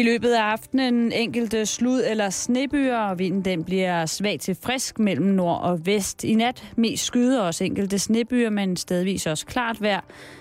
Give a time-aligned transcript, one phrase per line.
[0.00, 4.98] I løbet af aftenen enkelte slud eller snebyer, og vinden den bliver svag til frisk
[4.98, 6.24] mellem nord og vest.
[6.24, 10.00] I nat mest skyder også enkelte snebyer, men stadigvis også klart vejr.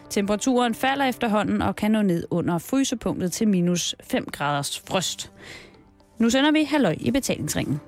[0.10, 5.32] Temperaturen falder efterhånden og kan nå ned under frysepunktet til minus 5 graders frost.
[6.18, 7.80] Nu sender vi halløj i betalingsringen.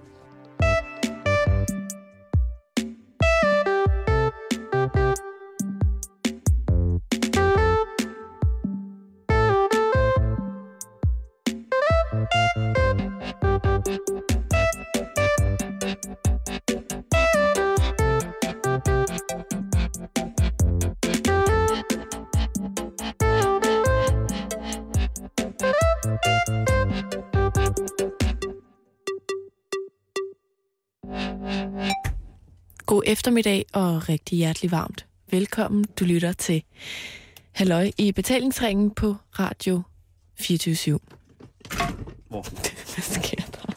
[33.11, 35.05] Eftermiddag og rigtig hjertelig varmt.
[35.31, 36.63] Velkommen, du lytter til
[37.51, 39.81] Halløj i betalingsringen på Radio
[40.39, 40.99] 24
[42.29, 42.41] Hvor?
[42.93, 43.73] Hvad sker der?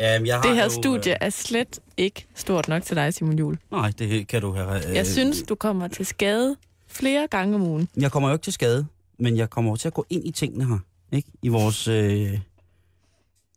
[0.00, 3.38] Jamen, jeg har Det her jo, studie er slet ikke stort nok til dig, Simon
[3.38, 3.52] Jul.
[3.52, 4.88] Øh, nej, det kan du have.
[4.88, 7.88] Øh, Jeg synes, du kommer til skade flere gange om ugen.
[7.96, 8.86] Jeg kommer jo ikke til skade,
[9.18, 10.78] men jeg kommer til at gå ind i tingene her.
[11.12, 11.28] Ikke?
[11.42, 11.88] I vores...
[11.88, 12.38] Øh,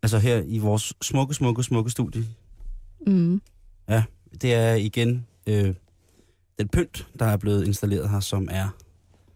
[0.03, 2.25] altså her i vores smukke, smukke, smukke studie.
[3.07, 3.41] Mm.
[3.89, 4.03] Ja,
[4.41, 5.73] det er igen øh,
[6.59, 8.67] den pynt, der er blevet installeret her, som er...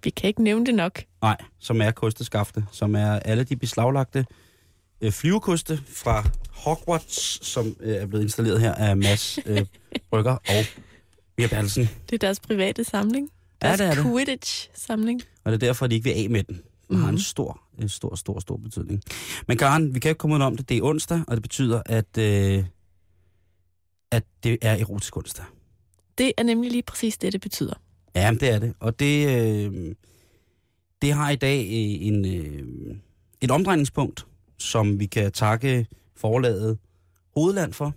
[0.03, 1.03] Vi kan ikke nævne det nok.
[1.21, 4.25] Nej, som er kosteskafte, som er alle de beslaglagte
[5.01, 9.65] øh, flyvekoste fra Hogwarts, som øh, er blevet installeret her af Mads øh,
[10.11, 10.65] Brygger og
[11.37, 11.89] Mia Bertelsen.
[12.09, 13.29] Det er deres private samling.
[13.63, 14.03] Ja, Deres det er det.
[14.03, 15.21] Quidditch-samling.
[15.43, 16.61] Og det er derfor, at de ikke vil af med den.
[16.89, 17.19] Den har en Mhm.
[17.21, 19.01] stor, en stor, stor, stor betydning.
[19.47, 20.69] Men Karen, vi kan ikke komme ud om det.
[20.69, 22.63] Det er onsdag, og det betyder, at, øh,
[24.11, 25.45] at det er erotisk onsdag.
[26.17, 27.73] Det er nemlig lige præcis det, det betyder.
[28.15, 28.73] Ja, det er det.
[28.79, 29.95] Og det, øh,
[31.01, 32.95] det har i dag øh, en, øh,
[33.41, 36.77] et omdrejningspunkt, som vi kan takke forlaget
[37.35, 37.93] Hovedland for.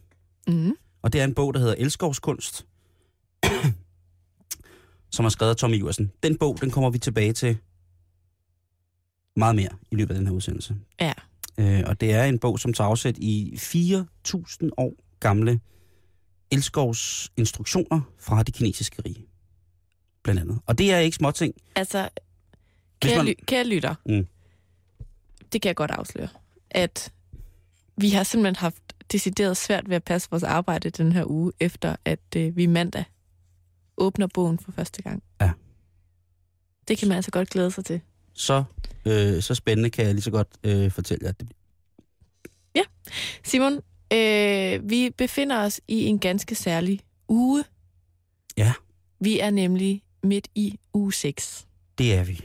[0.49, 0.73] Mm.
[1.03, 2.67] Og det er en bog, der hedder Elskovskunst,
[5.15, 6.13] som er skrevet af Tommy Iversen.
[6.23, 7.57] Den bog, den kommer vi tilbage til
[9.36, 10.77] meget mere i løbet af den her udsendelse.
[11.01, 11.13] Ja.
[11.59, 15.61] Øh, og det er en bog, som tager afsæt i 4.000 år gamle
[16.52, 19.27] elskovs instruktioner fra det kinesiske rige.
[20.23, 20.61] Blandt andet.
[20.67, 21.55] Og det er ikke småting.
[21.74, 22.08] Altså,
[23.01, 24.27] kære, man- ly- kære lytter, Mm.
[25.52, 26.29] det kan jeg godt afsløre,
[26.70, 27.12] at
[27.96, 31.96] vi har simpelthen haft decideret svært ved at passe vores arbejde den her uge, efter
[32.05, 33.05] at øh, vi mandag
[33.96, 35.23] åbner bogen for første gang.
[35.41, 35.51] Ja.
[36.89, 38.01] Det kan man altså godt glæde sig til.
[38.35, 38.64] Så,
[39.05, 42.85] øh, så spændende kan jeg lige så godt øh, fortælle jer, at det bliver.
[43.45, 43.80] Simon,
[44.12, 47.64] øh, vi befinder os i en ganske særlig uge.
[48.56, 48.73] Ja.
[49.20, 51.67] Vi er nemlig midt i uge 6.
[51.98, 52.40] Det er vi.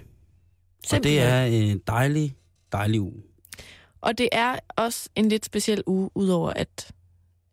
[0.93, 2.35] Og det er en dejlig,
[2.71, 3.23] dejlig uge.
[4.01, 6.91] Og det er også en lidt speciel uge, udover at,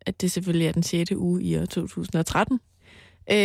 [0.01, 1.11] at det selvfølgelig er den 6.
[1.11, 2.59] uge i år 2013.
[3.31, 3.35] Øh,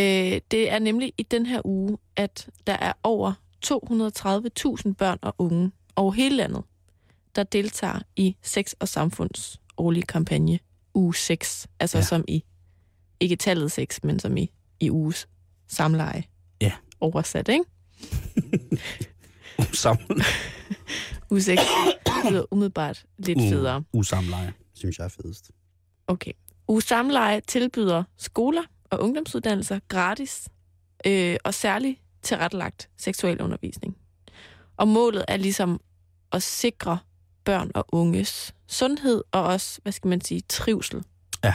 [0.51, 3.33] det er nemlig i den her uge, at der er over
[3.67, 6.63] 230.000 børn og unge over hele landet,
[7.37, 10.59] der deltager i Sex og Samfunds årlige kampagne
[10.95, 11.67] uge 6.
[11.81, 12.05] Altså Ja.
[12.05, 12.45] som i,
[13.21, 15.29] ikke tallet 6, men som i, i uges
[15.69, 16.25] samleje.
[16.61, 16.73] Ja.
[17.01, 17.65] Oversat, ikke?
[19.59, 20.25] Usamlet.
[21.31, 21.63] Uge 6
[22.31, 23.85] lyder umiddelbart lidt federe.
[23.93, 25.51] Usamleje, synes jeg er fedest.
[26.07, 26.33] Okay.
[26.69, 30.49] Uge Samleje tilbyder skoler og ungdomsuddannelser gratis
[31.07, 33.97] øh, og særligt tilrettelagt seksualundervisning.
[34.77, 35.81] Og målet er ligesom
[36.33, 36.99] at sikre
[37.51, 41.05] børn og unges sundhed og også, hvad skal man sige, trivsel.
[41.45, 41.55] Ja.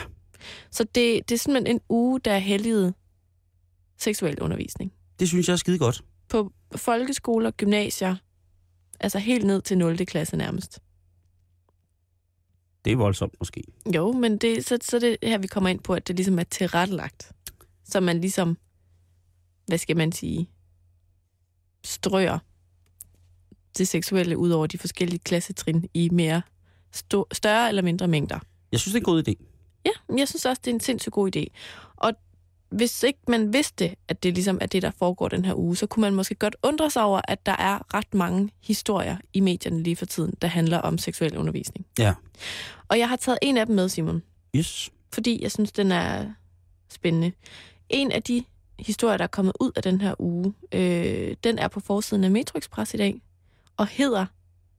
[0.70, 2.94] Så det, det er simpelthen en uge, der er helliget
[3.98, 4.92] seksualundervisning.
[5.20, 6.04] Det synes jeg er skide godt.
[6.28, 8.16] På folkeskoler, gymnasier,
[9.00, 10.06] altså helt ned til 0.
[10.06, 10.78] klasse nærmest.
[12.84, 13.64] Det er voldsomt måske.
[13.94, 16.44] Jo, men det, så, så det her, vi kommer ind på, at det ligesom er
[16.44, 17.32] tilrettelagt.
[17.84, 18.58] Så man ligesom,
[19.66, 20.50] hvad skal man sige,
[21.84, 22.38] strøger
[23.78, 26.42] det seksuelle ud over de forskellige klassetrin i mere
[26.96, 28.38] sto- større eller mindre mængder.
[28.72, 29.34] Jeg synes, det er en god idé.
[29.86, 31.44] Ja, jeg synes også, det er en sindssygt god idé.
[31.96, 32.12] Og
[32.70, 35.86] hvis ikke man vidste, at det ligesom er det, der foregår den her uge, så
[35.86, 39.82] kunne man måske godt undre sig over, at der er ret mange historier i medierne
[39.82, 41.86] lige for tiden, der handler om seksuel undervisning.
[41.98, 42.14] Ja.
[42.88, 44.22] Og jeg har taget en af dem med, Simon
[44.56, 44.90] Yes.
[45.12, 46.26] fordi jeg synes, den er
[46.92, 47.32] spændende.
[47.88, 48.44] En af de
[48.78, 52.30] historier, der er kommet ud af den her uge, øh, den er på forsiden af
[52.30, 53.22] Metro Express i dag,
[53.76, 54.26] og hedder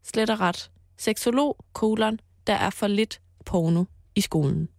[0.04, 3.84] slet og ret Seksolog, kolon, der er for lidt porno
[4.16, 4.70] i skolen.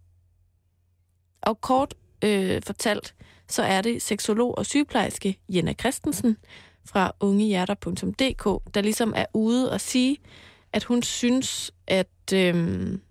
[1.41, 3.15] Og kort øh, fortalt,
[3.47, 6.37] så er det seksolog og sygeplejerske Jenna Christensen
[6.85, 10.17] fra ungehjerter.dk, der ligesom er ude og sige,
[10.73, 13.01] at hun synes, at, øhm,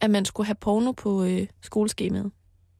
[0.00, 2.30] at man skulle have porno på øh, skoleskemaet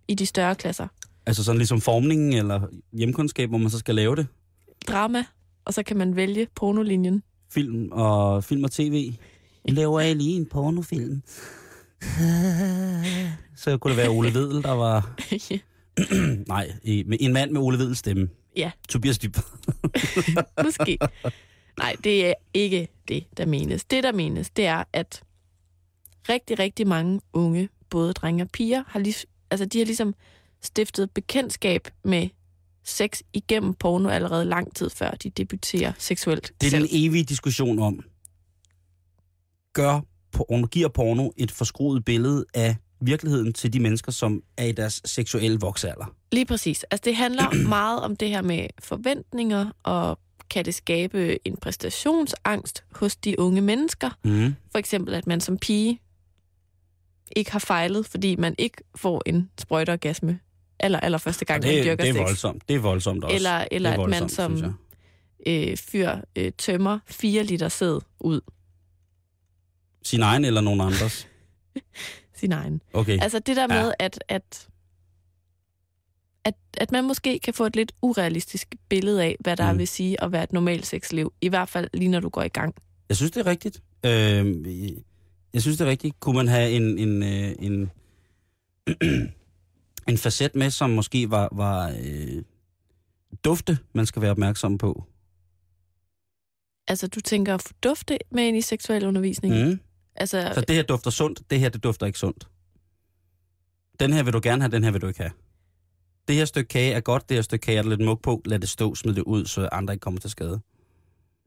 [0.08, 0.88] i de større klasser.
[1.26, 2.60] Altså sådan ligesom formningen eller
[2.92, 4.26] hjemkundskab, hvor man så skal lave det.
[4.88, 5.24] Drama,
[5.64, 7.22] og så kan man vælge pornolinjen.
[7.50, 9.12] Film og, film og tv.
[9.64, 11.22] Laver jeg lige en pornofilm?
[13.56, 15.14] Så kunne det være Ole Vedel, der var...
[16.48, 16.72] Nej,
[17.20, 18.28] en mand med Ole Vedels stemme.
[18.56, 19.36] ja, Tobias Dyb.
[20.64, 20.98] måske.
[21.78, 23.84] Nej, det er ikke det, der menes.
[23.84, 25.22] Det, der menes, det er, at
[26.28, 29.14] rigtig, rigtig mange unge, både drenge og piger, har, lig,
[29.50, 30.14] altså, de har ligesom
[30.62, 32.28] stiftet bekendtskab med
[32.88, 36.52] sex igennem porno allerede lang tid før de debuterer seksuelt.
[36.60, 36.82] Det er selv.
[36.82, 38.00] den evige diskussion om,
[39.72, 40.00] gør
[40.32, 45.02] porno, giver porno et forskruet billede af virkeligheden til de mennesker, som er i deres
[45.04, 46.14] seksuelle voksalder.
[46.32, 46.84] Lige præcis.
[46.90, 50.18] Altså, det handler meget om det her med forventninger, og
[50.50, 54.10] kan det skabe en præstationsangst hos de unge mennesker?
[54.24, 54.54] Mm.
[54.72, 56.00] For eksempel, at man som pige
[57.36, 60.40] ikke har fejlet, fordi man ikke får en sprøjteorgasme
[60.80, 62.20] aller, aller første gang, man Det, dyrker det er sex.
[62.20, 62.68] voldsomt.
[62.68, 63.36] Det er voldsomt også.
[63.36, 64.74] Eller, eller er at man voldsomt, som
[65.46, 68.40] øh, fyr øh, tømmer 4 liter sæd ud
[70.02, 71.28] Sin egen eller nogen andres.
[72.40, 72.82] sin egen.
[72.92, 73.18] Okay.
[73.22, 73.82] Altså det der Ja.
[73.82, 74.68] med, at, at,
[76.44, 79.78] at, at man måske kan få et lidt urealistisk billede af, hvad der Mm.
[79.78, 81.32] vil sige at være et normalt sexliv.
[81.40, 82.74] I hvert fald lige når du går i gang.
[83.08, 83.82] Jeg synes, det er rigtigt.
[84.06, 84.66] Øh,
[85.54, 86.20] jeg synes, det er rigtigt.
[86.20, 87.90] Kunne man have en, en, øh, en,
[90.08, 92.42] en facet med, som måske var, var øh,
[93.44, 95.04] dufte, man skal være opmærksom på?
[96.88, 99.68] Altså du tænker at få dufte med ind i seksuel undervisning.
[99.68, 99.80] Mm.
[100.16, 102.48] Altså, Så det her dufter sundt, det her det dufter ikke sundt.
[104.00, 105.32] Den her vil du gerne have, den her vil du ikke have.
[106.28, 108.42] Det her stykke kage er godt, det her stykke kage er der lidt mug på,
[108.44, 110.60] lad det stå, smid det ud, så andre ikke kommer til skade.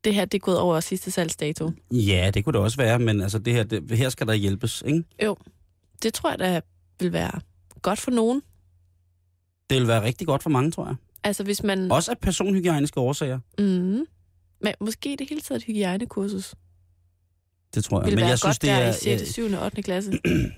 [0.03, 1.71] det her det er gået over sidste salgsdato.
[1.91, 4.83] Ja, det kunne det også være, men altså det her, det, her skal der hjælpes,
[4.85, 5.03] ikke?
[6.03, 6.61] Det tror jeg da
[6.99, 7.41] vil være
[7.81, 8.41] godt for nogen.
[9.71, 10.95] Det vil være rigtig godt for mange, tror jeg.
[11.23, 11.91] Altså hvis man...
[11.91, 13.39] Også af personhygiejniske årsager.
[13.59, 14.05] Mm,
[14.61, 16.55] men måske det hele taget et hygiejnekursus.
[17.75, 18.05] Det tror jeg.
[18.05, 19.51] Vil men være jeg synes, godt det der er, i 6., 7.
[19.51, 19.81] og 8.
[19.81, 20.11] klasse.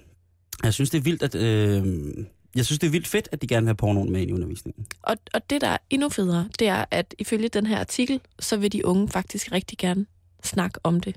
[0.63, 1.35] jeg, synes, det er vildt, at...
[1.35, 2.25] Øh,
[2.55, 4.33] jeg synes, det er vildt fedt, at de gerne vil have pornoen med ind i
[4.33, 4.85] undervisningen.
[5.01, 8.57] Og, og det, der er endnu federe, det er, at ifølge den her artikel, så
[8.57, 10.05] vil de unge faktisk rigtig gerne
[10.43, 11.15] snakke om det.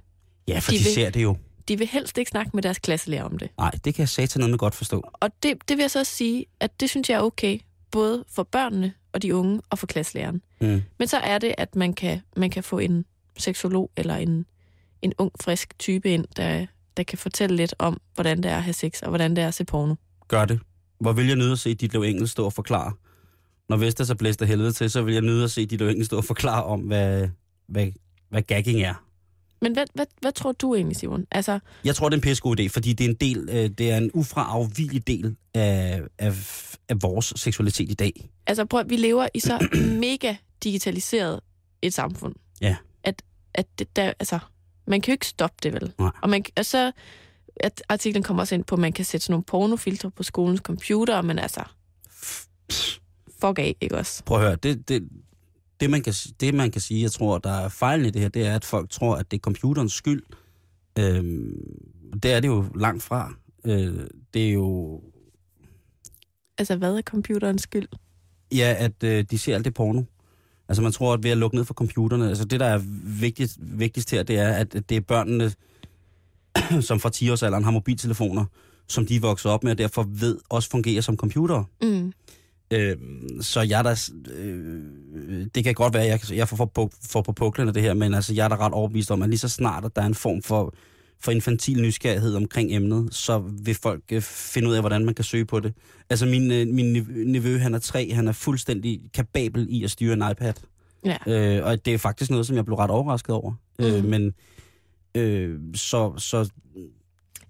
[0.48, 1.36] Ja, for de, De vil- ser det jo.
[1.68, 3.50] De vil helst ikke snakke med deres klasselærer om det.
[3.58, 5.02] Nej, det kan jeg sige til noget med godt forstå.
[5.12, 7.58] Og det, det vil jeg så også sige, at det synes jeg er okay,
[7.96, 10.42] både for børnene og de unge og for klasselæreren.
[10.60, 10.82] Mm.
[10.98, 13.04] Men så er det, at man kan, man kan få en
[13.38, 14.46] seksolog eller en,
[15.02, 16.66] en ung, frisk type ind, der,
[16.96, 19.48] der kan fortælle lidt om, hvordan det er at have sex, og hvordan det er
[19.48, 19.94] at se porno.
[20.28, 20.60] Gør det.
[21.00, 22.92] Hvor vil jeg nyde at se Ditlev Engel stå og forklare.
[23.68, 26.06] Når Vestas er blæst af helvede til, så vil jeg nyde at se Ditlev Engel
[26.06, 27.28] stå og forklare om, hvad,
[27.66, 27.88] hvad,
[28.28, 29.05] hvad gagging er.
[29.62, 31.26] Men hvad, hvad, hvad tror du egentlig, Simon?
[31.30, 33.90] Altså, Jeg tror, det er en pissegod idé, fordi det er en del, øh, det
[33.90, 36.32] er en ufraafvigelig del af, af,
[36.88, 38.30] af vores seksualitet i dag.
[38.46, 39.68] altså prøv, at- vi lever i så
[40.00, 41.40] mega digitaliseret
[41.82, 42.34] et samfund.
[42.60, 42.76] Ja.
[43.04, 43.22] At,
[43.54, 44.38] at det, der, altså,
[44.86, 45.92] man kan jo ikke stoppe det, vel?
[45.98, 46.10] Nej.
[46.22, 46.92] Og, man, og så,
[47.56, 50.60] at artiklen kommer også ind på, at man kan sætte sådan nogle pornofiltre på skolens
[50.60, 51.62] computer, men altså,
[53.40, 54.24] fuck af, ikke også?
[54.24, 55.08] Prøv at høre, det, det,
[55.80, 58.28] det, man kan, det man kan sige, jeg tror, der er fejlen i det her,
[58.28, 60.22] det er, at folk tror, at det er computerens skyld.
[60.98, 61.80] Øhm,
[62.22, 63.34] det er det jo langt fra.
[63.64, 64.00] Øh,
[64.34, 65.00] det er jo,
[66.58, 67.88] Altså, hvad er computerens skyld?
[68.52, 70.02] ja, at øh, de ser alt det porno.
[70.68, 72.80] Altså man tror, at ved at lukke ned for computerne, altså det, der er
[73.20, 75.52] vigtigst, vigtigst her, det er, at at det er børnene,
[76.88, 78.44] som fra 10-årsalderen har mobiltelefoner,
[78.88, 81.64] som de vokser op med, og derfor ved også fungerer som computere.
[81.82, 82.12] Mm.
[82.70, 82.96] Øh,
[83.40, 87.22] så jeg er der, øh, det kan godt være, at jeg, jeg får, får, får
[87.22, 89.38] på puklen af det her, men altså, jeg er da ret overbevist om, at lige
[89.38, 90.74] så snart, at der er en form for,
[91.20, 95.24] for infantil nysgerrighed omkring emnet, så vil folk øh, finde ud af, hvordan man kan
[95.24, 95.74] søge på det.
[96.10, 99.90] Altså min, øh, min nev- nevø, han er tre, han er fuldstændig kapabel i at
[99.90, 100.52] styre en iPad.
[101.04, 101.16] Ja.
[101.58, 103.52] Øh, og det er faktisk noget, som jeg blev ret overrasket over.
[103.78, 103.84] Mm.
[103.84, 104.08] Øh, Mhm.
[104.10, 104.34] men
[105.14, 106.50] øh, så, så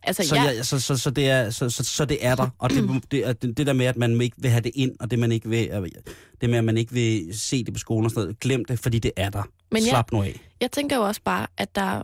[0.02, 2.48] Altså, så, jeg, ja, så, så, så, det er, så, så, så det er der.
[2.58, 4.96] Og det, det, er- det, det der med, at man ikke vil have det ind,
[5.00, 5.88] og det, man ikke vil, øh,
[6.40, 8.78] det med, at man ikke vil se det på skolen og sådan noget, glem det,
[8.78, 9.42] fordi det er der.
[9.70, 10.40] Men jeg- Slap nu af.
[10.60, 12.02] jeg tænker jo også bare, at der,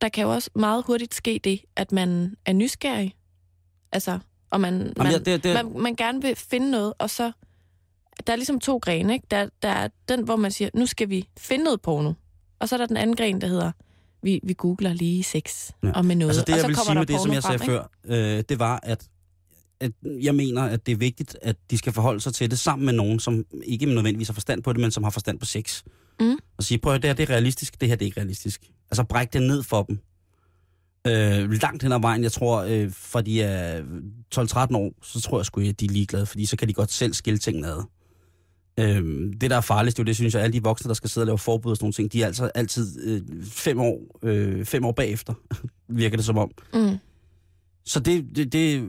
[0.00, 3.14] der kan jo også meget hurtigt ske det, at man er nysgerrig.
[3.92, 4.18] Altså,
[4.50, 7.32] og man, man, Jamen, ja, det, det, man, man gerne vil finde noget, og så...
[8.26, 9.26] Der er ligesom to grene, ikke?
[9.30, 12.12] Der, der er den, hvor man siger, nu skal vi finde noget porno.
[12.58, 13.72] Og så er der den anden gren, der hedder,
[14.22, 15.90] vi, vi googler lige sex Ja.
[15.92, 16.30] og med noget.
[16.30, 18.44] altså det, og jeg så vil sige med det, som jeg sagde frem, før, øh,
[18.48, 19.06] det var, at,
[19.80, 19.92] at
[20.22, 22.92] jeg mener, at det er vigtigt, at de skal forholde sig til det sammen med
[22.94, 25.82] nogen, som ikke nødvendigvis har forstand på det, men som har forstand på sex.
[26.20, 26.36] Mm.
[26.58, 28.62] Og sige, prøv at det her det er realistisk, det her det er ikke realistisk.
[28.90, 29.98] Altså bræk det ned for dem.
[31.06, 33.82] Øh, langt hen ad vejen, jeg tror, øh, for de er
[34.34, 36.92] 12-13 år, så tror jeg sgu, at de er ligeglade, fordi så kan de godt
[36.92, 37.82] selv skille tingene ad.
[38.78, 41.22] Øh, det, der er farligst, jo, det synes jeg, alle de voksne, der skal sidde
[41.22, 44.64] og lave forbud og sådan nogle ting, de er altså altid øh, fem, år, øh,
[44.64, 45.34] fem år bagefter,
[45.88, 46.50] virker det som om.
[46.74, 46.96] Mm.
[47.84, 48.88] Så det, det, det,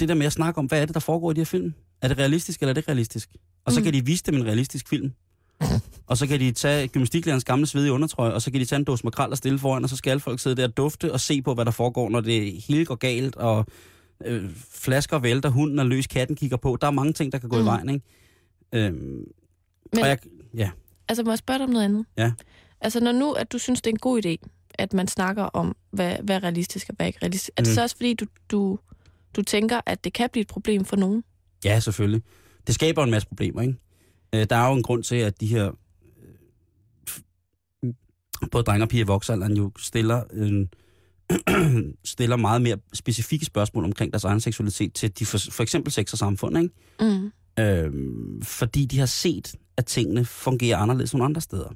[0.00, 1.74] det der med at snakke om, hvad er det, der foregår i de her film?
[2.02, 3.28] Er det realistisk, eller er det ikke realistisk?
[3.64, 3.84] Og så Mm.
[3.84, 5.12] kan de vise dem en realistisk film.
[6.06, 8.84] Og så kan de tage gymnastiklærens gamle svedige undertrøje, og så kan de tage en
[8.84, 11.20] dåse makrel og stille foran, og så skal alle folk sidde der og dufte og
[11.20, 13.66] se på, hvad der foregår, når det hele går galt, og
[14.24, 16.78] øh, flasker vælter, hunden er løs, katten kigger på.
[16.80, 17.62] Der er mange ting, der kan gå mm.
[17.62, 18.06] i vejen, ikke?
[18.72, 20.18] Øhm, Men og jeg,
[20.54, 20.70] ja,
[21.08, 22.06] altså, må jeg spørge dig om noget andet?
[22.18, 22.32] Ja.
[22.80, 25.76] Altså, når nu, at du synes, det er en god idé, at man snakker om,
[25.90, 27.74] hvad, hvad er realistisk og hvad er ikke realistisk, er det Mm.
[27.74, 28.78] så også fordi, du, du,
[29.36, 31.24] du tænker, at det kan blive et problem for nogen?
[31.64, 32.22] ja, selvfølgelig.
[32.66, 33.74] Det skaber en masse problemer, ikke?
[34.32, 35.70] Øh, der er jo en grund til, at de her
[37.84, 37.92] øh,
[38.50, 40.66] både drenge og piger i voksalderen jo stiller, øh,
[42.04, 46.12] stiller meget mere specifikke spørgsmål omkring deres egen seksualitet til de for, for eksempel sex
[46.12, 46.74] og samfund, ikke?
[47.00, 47.32] Mm.
[47.58, 51.68] Øhm, fordi de har set, at tingene fungerer anderledes nogle andre steder.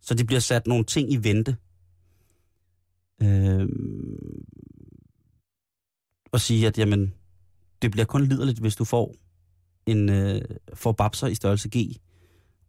[0.00, 1.56] Så de bliver sat nogle ting i vente.
[3.22, 4.44] Øhm,
[6.32, 7.14] og sige, at jamen,
[7.82, 9.14] det bliver kun liderligt, hvis du får
[9.86, 10.40] en øh,
[10.74, 11.76] får babser i størrelse G.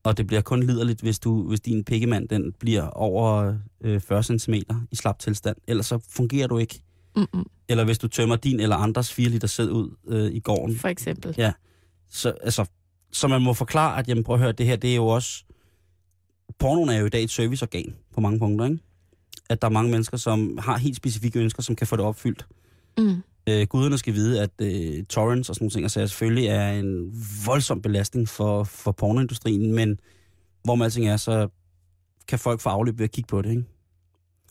[0.04, 4.24] Og det bliver kun liderligt, hvis, du, hvis din pikkemand den bliver over øh, 40
[4.24, 4.54] cm
[4.92, 5.58] i slap tilstand.
[5.68, 6.82] Ellers så fungerer du ikke.
[7.16, 7.46] Mm-mm.
[7.70, 10.78] Eller hvis du tømmer din eller andres 4 liter sæd ud øh, i gården.
[10.78, 11.36] For eksempel.
[11.38, 11.54] Ja.
[12.14, 12.66] Så, altså,
[13.12, 15.44] så man må forklare, at jamen, prøv at høre, det her, det er jo også...
[16.60, 18.80] Pornoen er jo i dag et serviceorgan på mange punkter, ikke?
[19.50, 22.46] At der er mange mennesker, som har helt specifikke ønsker, som kan få det opfyldt.
[22.98, 23.24] Mm.
[23.48, 27.24] Øh, guderne skal vide, at øh, torrents og sådan nogle ting, altså selvfølgelig er en
[27.46, 30.00] voldsom belastning for, for pornoindustrien, men
[30.64, 31.48] hvor man alting er, så
[32.28, 33.64] kan folk få afløb ved at kigge på det, ikke?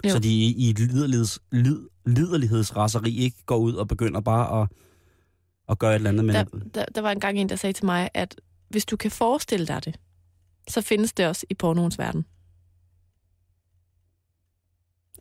[0.05, 0.11] Jo.
[0.11, 4.69] Så de i, et liderligheds, lid, liderlighedsraseri ikke går ud og begynder bare at,
[5.73, 6.35] at gøre et eller andet med...
[6.35, 9.67] Der, der, der var engang en, der sagde til mig, at hvis du kan forestille
[9.67, 9.97] dig det,
[10.69, 12.25] så findes det også i pornoens verden.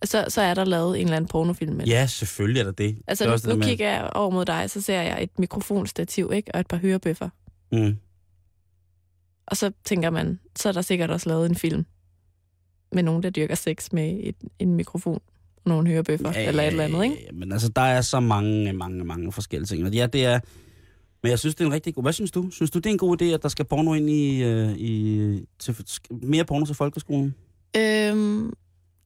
[0.03, 1.91] Så, så er der lavet en eller anden pornofilm med det.
[1.91, 3.01] Ja, selvfølgelig er der det.
[3.07, 5.39] Altså det er nu, det nu kigger jeg over mod dig, så ser jeg et
[5.39, 6.51] mikrofonstativ, ikke?
[6.55, 7.29] Og et par hørebøffer.
[7.71, 7.97] Mm.
[9.45, 11.85] Og så tænker man, så er der sikkert også lavet en film
[12.91, 15.30] med nogen, der dyrker sex med et, en mikrofon og
[15.65, 17.15] nogle hørebøffer, ja, eller et eller andet, ikke?
[17.25, 19.85] Ja, men altså, der er så mange, mange, mange forskellige ting.
[19.85, 20.39] Og ja, det er...
[21.23, 22.03] Men jeg synes, det er en rigtig god...
[22.03, 22.49] Hvad synes du?
[22.49, 24.43] Synes du, det er en god idé, at der skal porno ind i...
[24.43, 25.75] Øh, i til,
[26.09, 27.35] mere porno til folkeskolen?
[27.77, 28.53] Øhm,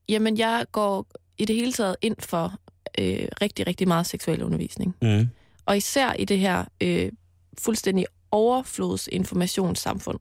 [0.09, 1.07] jamen, jeg går
[1.37, 2.53] i det hele taget ind for
[2.99, 4.95] øh, rigtig, rigtig meget seksuel undervisning.
[5.01, 5.29] Mm.
[5.65, 7.11] Og især i det her øh,
[7.57, 10.19] fuldstændig overflodsinformationssamfund.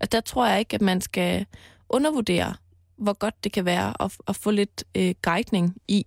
[0.00, 1.46] At der tror jeg ikke, at man skal
[1.88, 2.54] undervurdere,
[2.98, 6.04] hvor godt det kan være at, at få lidt øh, guidning i,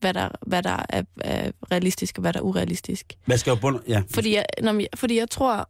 [0.00, 3.12] hvad der, hvad der er, er realistisk og hvad der er urealistisk.
[3.26, 3.80] Hvad skal jo bund...
[3.88, 4.02] Ja.
[4.10, 5.68] Fordi jeg, når, jeg- fordi jeg tror,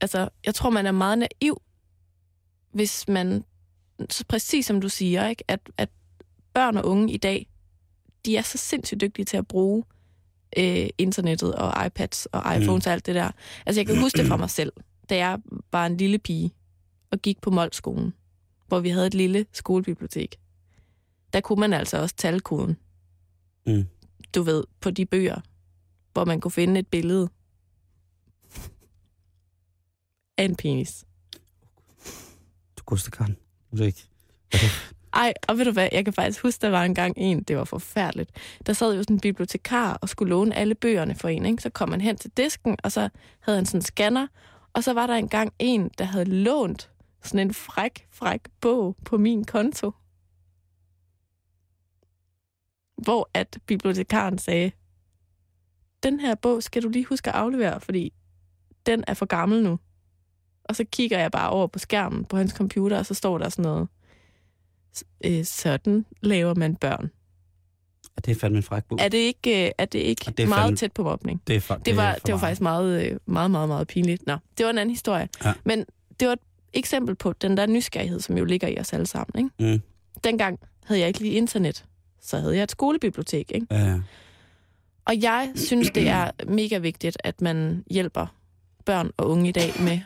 [0.00, 1.62] altså, jeg tror, man er meget naiv,
[2.72, 3.44] hvis man,
[4.10, 5.88] så præcis som du siger, ikke, at, at
[6.54, 7.46] børn og unge i dag,
[8.26, 9.84] de er så sindssygt dygtige til at bruge
[10.58, 12.88] øh, internettet og iPads og iPhones mm.
[12.88, 13.30] og alt det der.
[13.66, 14.72] Altså, jeg kan huske det fra mig selv,
[15.10, 15.38] da jeg
[15.72, 16.54] var en lille pige
[17.10, 18.14] og gik på Moldskolen,
[18.74, 20.40] hvor vi havde et lille skolebibliotek.
[21.32, 22.76] Der kunne man altså også talkoden.
[23.66, 23.84] Mm.
[24.34, 25.40] Du ved, på de bøger,
[26.12, 27.28] hvor man kunne finde et billede
[30.38, 31.04] af en penis.
[32.78, 33.36] Du koster kan.
[33.78, 34.04] Du ikke.
[35.12, 37.64] Ej, og ved du hvad, jeg kan faktisk huske, der var engang en, det var
[37.64, 38.30] forfærdeligt.
[38.66, 41.62] Der sad jo sådan en bibliotekar og skulle låne alle bøgerne for en, ikke?
[41.62, 43.08] Så kom han hen til disken, og så
[43.40, 44.26] havde han sådan en scanner,
[44.72, 46.90] og så var der engang en, der havde lånt
[47.24, 49.92] sådan en fræk, fræk bog på min konto.
[53.02, 54.72] Hvor at bibliotekaren sagde,
[56.02, 58.12] den her bog skal du lige huske at aflevere, fordi
[58.86, 59.78] den er for gammel nu.
[60.64, 63.48] Og så kigger jeg bare over på skærmen på hans computer, og så står der
[63.48, 63.88] sådan noget,
[65.24, 67.10] øh, sådan laver man børn.
[68.16, 68.98] Og det er fandme en fræk bog.
[69.00, 71.02] Er det ikke, øh, er det ikke Og det det er meget fandme- tæt på
[71.02, 71.42] mobning?
[71.46, 74.26] Det, er for, Det var, det var faktisk meget, øh, meget, meget, meget pinligt.
[74.26, 75.28] Nå, det var en anden historie.
[75.44, 75.52] Ja.
[75.64, 75.84] Men
[76.20, 76.40] det var et
[76.74, 79.44] eksempel på den der nysgerrighed, som jo ligger i os alle sammen.
[79.60, 79.72] Ikke?
[79.74, 79.80] Mm.
[80.24, 81.84] Dengang havde jeg ikke lige internet.
[82.22, 83.52] Så havde jeg et skolebibliotek.
[83.54, 83.66] Ikke?
[83.70, 84.00] Ja,
[85.04, 88.26] Og jeg synes, det er mega vigtigt, at man hjælper
[88.84, 90.00] børn og unge i dag med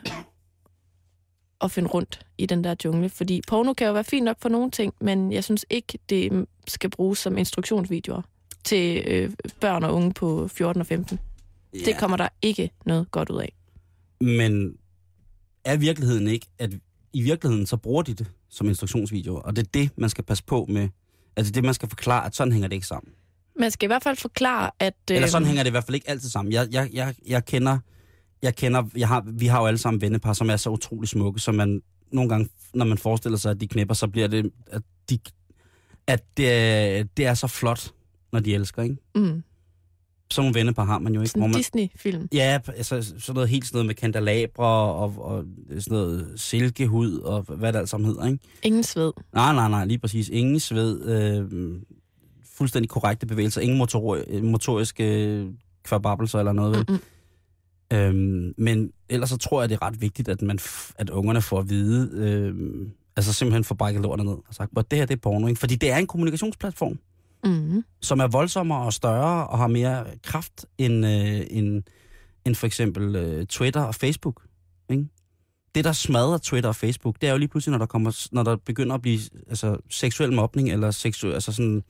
[1.61, 3.09] at finde rundt i den der jungle.
[3.09, 6.45] Fordi porno kan jo være fint nok for nogle ting, men jeg synes ikke, det
[6.67, 8.21] skal bruges som instruktionsvideoer
[8.63, 11.19] til øh, børn og unge på 14 og 15.
[11.73, 11.79] ja.
[11.85, 13.53] Det kommer der ikke noget godt ud af.
[14.21, 14.77] Men
[15.65, 16.73] er virkeligheden ikke, at
[17.13, 19.39] i virkeligheden så bruger de det som instruktionsvideoer.
[19.41, 20.89] Og det er det, man skal passe på med.
[21.35, 23.13] Altså det, man skal forklare, at sådan hænger det ikke sammen.
[23.59, 24.93] Man skal i hvert fald forklare, at...
[25.11, 26.51] Eller sådan øhm, hænger det i hvert fald ikke altid sammen.
[26.53, 27.77] Jeg, jeg, jeg, jeg kender,
[28.41, 31.39] jeg kender jeg har, vi har jo alle sammen vennepar, som er så utrolig smukke,
[31.39, 34.81] så man nogle gange, når man forestiller sig, at de knipper, så bliver det, at,
[35.09, 35.19] de,
[36.07, 37.93] at det, er- det er så flot,
[38.33, 38.95] når de elsker, ikke?
[39.15, 39.43] Mm,
[40.31, 41.29] Sådan nogle vennepar har man jo ikke.
[41.29, 42.27] sådan hvor en man, Disney-film.
[42.33, 47.41] ja, altså sådan noget helt sådan noget med kandalabre og, og sådan noget silkehud og
[47.41, 48.39] hvad det alt sammen hedder, ikke?
[48.63, 49.11] Ingen sved.
[49.33, 50.29] Nej, nej, nej, lige præcis.
[50.29, 51.79] Ingen sved, øh,
[52.57, 55.47] fuldstændig korrekte bevægelser, ingen motor, motoriske
[55.83, 56.77] kvababelser eller noget.
[56.77, 56.85] vel?
[56.89, 56.99] Mm-mm.
[57.93, 61.41] Øhm, men ellers så tror jeg, det er ret vigtigt, at, man f- at ungerne
[61.41, 65.05] får at vide, øhm, altså simpelthen får brækket lortet ned og sagt, at det her
[65.05, 65.47] det er porno.
[65.47, 65.59] Ikke?
[65.59, 66.99] Fordi det er en kommunikationsplatform,
[67.43, 67.83] Mm.
[68.01, 71.83] som er voldsommere og større og har mere kraft end, øh, end,
[72.45, 74.41] end for eksempel øh, Twitter og Facebook.
[74.89, 75.05] Ikke?
[75.75, 78.43] Det, der smadrer Twitter og Facebook, det er jo lige pludselig, når der, kommer, når
[78.43, 81.83] der begynder at blive altså, seksuel mobning, eller seksuel, altså sådan,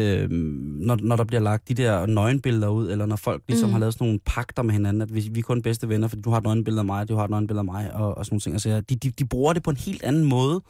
[0.00, 3.72] øh, når, når der bliver lagt de der nøgenbilleder ud, eller når folk ligesom Mm.
[3.72, 6.22] har lavet sådan nogle pakter med hinanden, at vi, vi er kun bedste venner, fordi
[6.22, 8.34] du har et nøgenbillede af mig, du har et nøgenbillede af mig, og, og sådan
[8.34, 8.54] nogle ting.
[8.54, 10.62] Altså, de, de, de bruger det på en helt anden måde,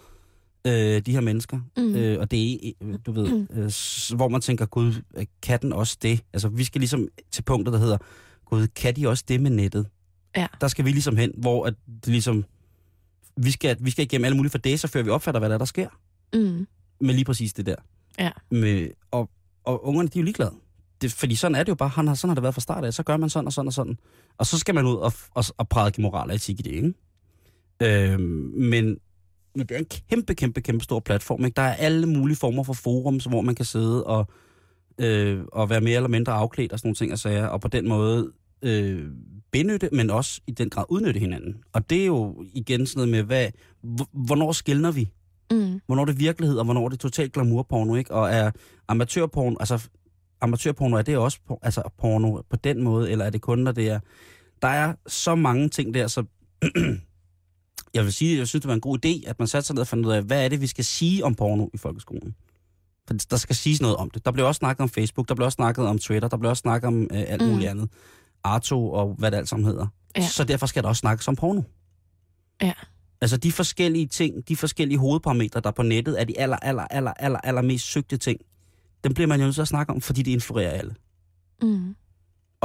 [0.66, 1.60] øh, de her mennesker.
[1.76, 1.94] Mm.
[1.96, 5.58] Øh, og det er, øh, du ved, øh, s- hvor man tænker, gud, øh, kan
[5.62, 6.20] den også det?
[6.32, 7.98] Altså, vi skal ligesom til punktet, der hedder,
[8.44, 9.86] gud, kan de også det med nettet?
[10.36, 10.46] Ja.
[10.60, 12.44] Der skal vi ligesom hen, hvor at det ligesom,
[13.36, 15.54] vi skal, vi skal igennem alle mulige for det, så før vi opfatter, hvad der,
[15.54, 15.88] er, der sker.
[16.34, 16.66] Mm.
[17.00, 17.74] Med lige præcis det der.
[18.18, 18.30] Ja.
[18.50, 19.30] Med, og,
[19.64, 20.52] og ungerne, de er jo ligeglade.
[21.00, 22.84] Det, fordi sådan er det jo bare, han har, sådan har det været fra start
[22.84, 23.98] af, så gør man sådan og sådan og sådan.
[24.38, 26.92] Og så skal man ud og, og, og prædike moral og etik i det, ikke?
[27.82, 28.20] Øhm,
[28.56, 28.96] men,
[29.56, 31.44] men det er en kæmpe, kæmpe, kæmpe stor platform.
[31.44, 31.54] Ikke?
[31.56, 34.26] Der er alle mulige former for forums, hvor man kan sidde og,
[34.98, 37.68] øh, og være mere eller mindre afklædt og sådan nogle ting og sager, og på
[37.68, 38.32] den måde
[38.62, 39.08] øh,
[39.50, 41.56] benytte, men også i den grad udnytte hinanden.
[41.72, 43.48] Og det er jo igen sådan noget med, hvad,
[44.12, 45.08] hvornår skældner vi?
[45.50, 45.80] Mm.
[45.86, 48.14] Hvornår er det virkelighed, og hvornår er det totalt glamourporno, ikke?
[48.14, 48.50] Og er
[48.88, 49.88] amatørporno, altså
[50.40, 53.72] amatørporno, er det også por- altså porno på den måde, eller er det kun, når
[53.72, 54.00] det er...
[54.62, 56.24] Der er så mange ting der, så
[57.96, 59.80] jeg vil sige, jeg synes, det var en god idé, at man satte sig ned
[59.80, 62.34] og fandt ud af, hvad er det, vi skal sige om porno i folkeskolen?
[63.08, 64.24] For der skal siges noget om det.
[64.24, 66.60] Der blev også snakket om Facebook, der blev også snakket om Twitter, der blev også
[66.60, 67.48] snakket om øh, alt Mm.
[67.48, 67.88] muligt andet.
[68.44, 69.86] Arto og hvad det alt sammen hedder.
[70.16, 70.28] Ja.
[70.28, 71.62] Så derfor skal der også snakkes om porno.
[72.62, 72.72] Ja.
[73.20, 77.12] Altså de forskellige ting, de forskellige hovedparametre, der på nettet er de aller, aller, aller,
[77.12, 78.40] aller, aller mest søgte ting.
[79.04, 80.94] Dem bliver man jo nødt til at snakke om, fordi det influerer alle.
[81.62, 81.94] Mm.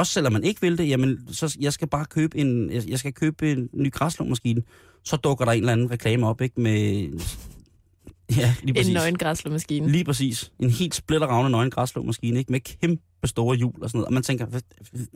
[0.01, 3.13] Også selvom man ikke vil det, jamen, så jeg skal bare købe en, jeg skal
[3.13, 4.63] købe en ny græslåmaskine.
[5.03, 6.61] Så dukker der en eller anden reklame op, ikke?
[6.61, 6.73] Med,
[8.37, 8.87] ja, lige præcis.
[8.87, 9.87] En nøgen græsslåmaskine.
[9.91, 10.51] Lige præcis.
[10.59, 12.51] En helt splitteravne nøgen græsslåmaskine, ikke?
[12.51, 14.05] Med kæmpe store hjul og sådan noget.
[14.07, 14.59] Og man tænker,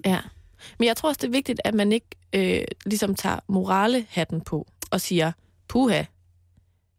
[0.05, 0.19] Ja.
[0.79, 4.67] Men jeg tror også, det er vigtigt, at man ikke øh, ligesom tager moralehatten på
[4.91, 5.31] og siger,
[5.67, 6.03] puha,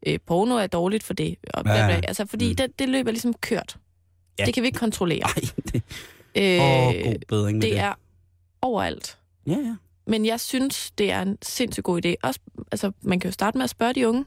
[0.07, 1.37] øh, porno er dårligt for det.
[1.55, 2.01] Og bla, bla.
[2.09, 2.57] Altså, fordi Mm.
[2.57, 3.77] det, det løber ligesom kørt.
[4.39, 4.45] Ja.
[4.45, 5.23] Det kan vi ikke kontrollere.
[5.23, 5.35] ej,
[5.73, 5.83] det,
[6.37, 7.73] Øh, åh, god bedring med det.
[7.73, 7.95] det er
[8.63, 9.19] overalt.
[9.47, 9.77] Ja, ja.
[10.07, 12.15] Men jeg synes, det er en sindssygt god idé.
[12.23, 12.41] Også,
[12.73, 14.25] altså, man kan jo starte med at spørge de unge.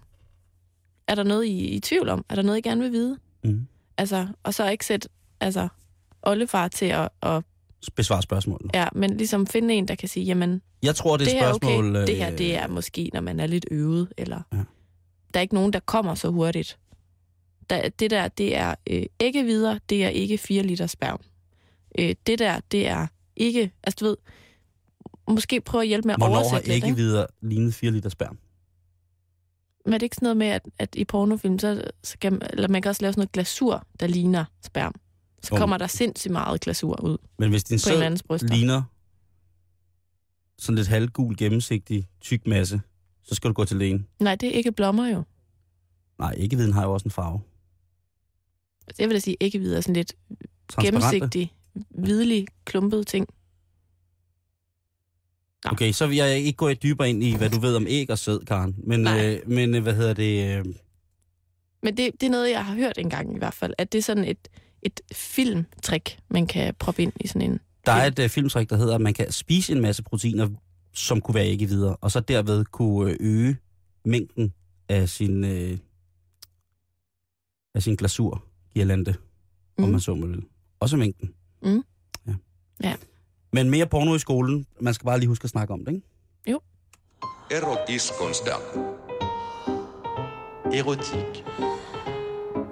[1.08, 2.26] Er der noget, I, I er tvivl om?
[2.30, 3.18] Er der noget, I gerne vil vide?
[3.44, 3.68] Mm.
[3.98, 5.68] Altså, og så ikke sætte altså,
[6.24, 7.44] oldefar til at, at
[7.96, 8.72] Besvar spørgsmålet.
[8.74, 11.54] ja, men ligesom finde en, der kan sige, jamen, Jeg tror, det er det er
[11.54, 11.96] spørgsmål...
[11.96, 14.58] okay, det her øh, det er måske, når man er lidt øvet, eller Ja.
[14.58, 14.64] ja.
[15.34, 16.80] der er ikke nogen, der kommer så hurtigt.
[17.70, 21.20] Der, det der, det er øh, ikke videre, det er ikke 4 liter sperm.
[22.00, 24.18] Øh, det der, det er ikke, altså du ved,
[25.28, 26.96] måske prøve at hjælpe med at Hvornår har oversætte lidt, ikke ikke?
[26.98, 28.38] videre lignet 4 liter sperm?
[29.86, 32.42] Men er det ikke sådan noget med, at, at i pornofilm, så, så kan, man-
[32.54, 34.94] eller man kan også lave sådan noget glasur, der ligner sperm.
[35.44, 38.84] Så kommer der sindssygt meget glasur ud Men hvis din sæd ligner
[40.58, 42.82] sådan lidt halvgul, gennemsigtig, tyk masse,
[43.24, 44.08] så skal du gå til lægen.
[44.20, 45.24] Nej, det er ikke blommer jo.
[46.20, 47.42] Nej, ikke viden har jo også en farve.
[48.88, 50.14] Altså, jeg vil da sige, ikke videre sådan lidt
[50.82, 51.54] gennemsigtig,
[51.90, 53.28] hvidlig, klumpet ting.
[55.66, 55.72] Nå.
[55.72, 58.18] Okay, så vil jeg ikke gå dybere ind i, hvad du ved om æg og
[58.18, 58.76] sæd, Karen.
[58.84, 59.26] Men, Nej.
[59.36, 60.58] øh, men øh, hvad hedder det?
[60.58, 60.66] Øh,
[61.84, 64.02] Men det, det er noget, jeg har hørt engang i hvert fald, at det er
[64.04, 64.48] sådan et,
[64.82, 67.60] et filmtrik, man kan proppe ind i sådan en...
[67.86, 70.50] der er et øh, filmtrik, der hedder, at man kan spise en masse proteiner,
[70.94, 73.58] som kunne være ikke videre, og så derved kunne øh, øge
[74.06, 74.54] mængden
[74.90, 75.78] af sin, øh,
[77.76, 79.16] af sin glasur, girlande,
[79.78, 79.84] mm.
[79.84, 80.44] om man så må vil.
[80.80, 81.34] Også mængden.
[81.62, 81.84] Mm.
[82.28, 82.34] Ja.
[82.84, 82.96] Ja.
[83.54, 84.66] Men mere porno i skolen.
[84.80, 86.08] Man skal bare lige huske at snakke om det, ikke?
[87.52, 88.54] Erotiskonsdag.
[90.74, 91.44] Erotik.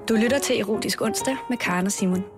[0.10, 2.37] Du lytter til Erotisk Onsdag med Karen og Simon.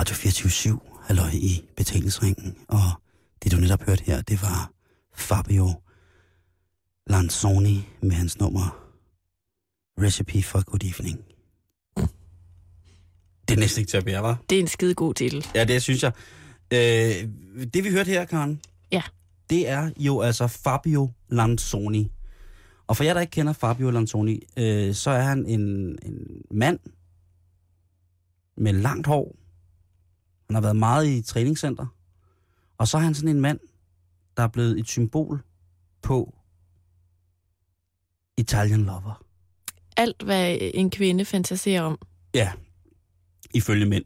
[0.00, 2.80] Radio 24 halløj i betalingsringen, og
[3.42, 4.72] det du netop hørte her, det var
[5.14, 5.72] Fabio
[7.06, 8.90] Lanzoni med hans nummer
[10.02, 11.18] Recipe for Good Evening.
[13.48, 14.42] Det er næsten ikke til at bære, var?
[14.50, 15.46] Det er en skide god titel.
[15.54, 16.12] Ja, det synes jeg.
[16.72, 17.28] Øh,
[17.74, 18.60] det vi hørte her, Karen,
[18.92, 19.02] Ja.
[19.50, 22.12] det er jo altså Fabio Lanzoni.
[22.86, 25.60] Og for jer, der ikke kender Fabio Lanzoni, øh, så er han en,
[26.02, 26.78] en mand
[28.56, 29.36] med langt hår.
[30.50, 31.86] Han har været meget i træningscenter.
[32.78, 33.60] Og så er han sådan en mand,
[34.36, 35.42] der er blevet et symbol
[36.02, 36.34] på
[38.36, 39.24] Italian Lover.
[39.96, 41.98] Alt, hvad en kvinde fantaserer om.
[42.34, 42.52] Ja,
[43.54, 44.04] ifølge mænd.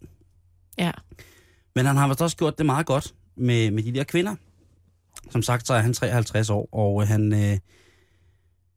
[0.78, 0.90] Ja.
[1.74, 4.34] Men han har vist også gjort det meget godt med, med de der kvinder.
[5.30, 7.58] Som sagt, så er han 53 år, og han, øh,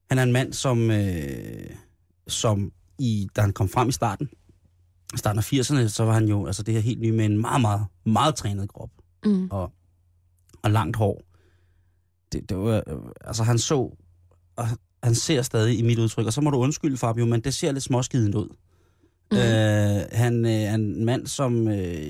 [0.10, 1.69] han er en mand, som, øh,
[2.27, 4.30] som i, da han kom frem i starten,
[5.15, 7.62] starten af 80'erne, så var han jo altså det her helt nye med en meget,
[7.62, 8.89] meget, meget trænet krop
[9.26, 9.48] Mm.
[9.52, 9.72] og,
[10.63, 11.22] og langt hår.
[12.32, 12.84] Det, det var,
[13.26, 13.96] altså han så,
[14.56, 14.67] og
[15.04, 17.72] han ser stadig i mit udtryk, og så må du undskylde, Fabio, men det ser
[17.72, 18.50] lidt småskidende ud.
[19.32, 19.38] Mm.
[19.38, 22.02] Øh, han øh, er en mand, som øh,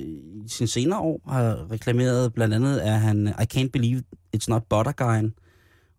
[0.44, 4.02] i sine senere år har reklameret, blandt andet er han I Can't Believe
[4.36, 5.30] It's Not Butter Guy.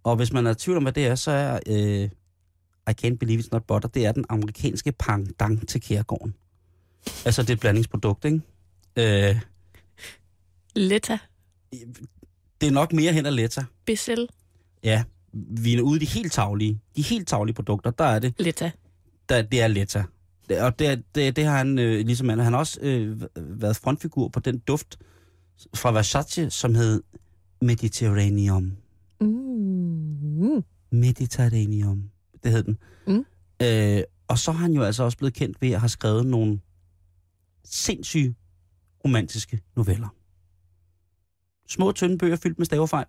[0.03, 2.09] Og hvis man er i tvivl om, hvad det er, så er øh,
[2.89, 6.33] I Can't Believe It's Not Butter, det er den amerikanske pangdang til kærgården.
[7.25, 8.41] Altså, det er et blandingsprodukt, ikke?
[8.95, 9.41] Øh,
[10.75, 11.17] Letta.
[12.61, 13.63] det er nok mere hen ad Letta.
[13.85, 14.27] Bissell.
[14.83, 18.33] Ja, vi er ude i de helt taglige, de helt taglige produkter, der er det,
[18.39, 18.71] Letta.
[19.29, 20.03] der, det er Letta.
[20.59, 24.27] Og det, det, det har han, øh, ligesom han, han har også øh, været frontfigur
[24.27, 24.97] på den duft
[25.75, 27.03] fra Versace, som hed
[27.61, 28.73] Mediterraneum.
[29.21, 30.63] Mm.
[30.91, 32.03] Mediterraneum,
[32.43, 32.77] det hed den.
[33.07, 33.25] Mm.
[33.61, 36.59] Øh, og så er han jo altså også blevet kendt ved at have skrevet nogle
[37.65, 38.35] sindssyge
[39.05, 40.07] romantiske noveller.
[41.69, 43.05] Små, tynde bøger fyldt med stavefejl.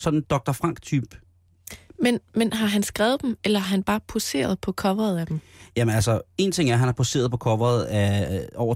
[0.00, 0.52] Sådan en Dr.
[0.52, 1.16] Frank-type.
[1.98, 5.40] Men, men har han skrevet dem, eller har han bare poseret på coveret af dem?
[5.76, 8.74] Jamen altså, en ting er, at han har poseret på coveret af øh, over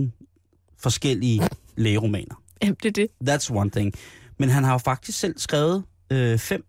[0.00, 2.42] 2.000 forskellige lægeromaner.
[2.62, 3.08] Jamen, det er det.
[3.30, 3.94] That's one thing.
[4.38, 6.64] Men han har jo faktisk selv skrevet øh, fem.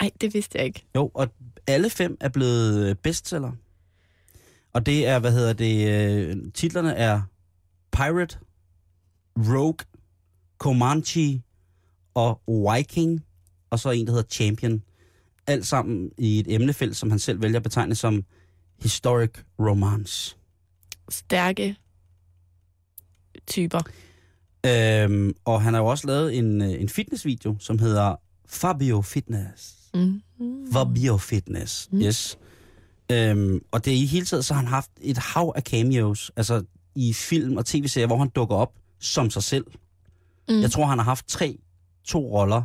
[0.00, 0.86] Ej, det vidste jeg ikke.
[0.96, 1.28] Jo, og
[1.66, 3.52] alle fem er blevet øh, bestseller.
[4.74, 7.22] Og det er, hvad hedder det, øh, titlerne er
[7.92, 8.38] Pirate,
[9.38, 9.76] Rogue,
[10.58, 11.42] Comanche
[12.14, 13.24] og Viking,
[13.70, 14.82] og så en, der hedder Champion.
[15.46, 18.24] Alt sammen i et emnefelt, som han selv vælger at betegne som
[18.82, 20.36] Historic Romance.
[21.08, 21.76] Stærke
[23.46, 23.80] typer.
[24.66, 29.74] Øhm, og han har jo også lavet en, øh, en fitnessvideo, som hedder Fabio Fitness.
[29.94, 30.22] Mm.
[30.72, 31.98] Fabio Fitness, Mm.
[31.98, 32.04] mm.
[32.04, 32.38] yes.
[33.12, 36.30] Øhm, og det er i hele tiden, så har han haft et hav af cameos,
[36.36, 36.62] altså
[36.94, 39.66] i film og tv-serier, hvor han dukker op som sig selv.
[40.48, 40.60] Mm.
[40.60, 41.58] Jeg tror, han har haft tre,
[42.04, 42.62] to roller,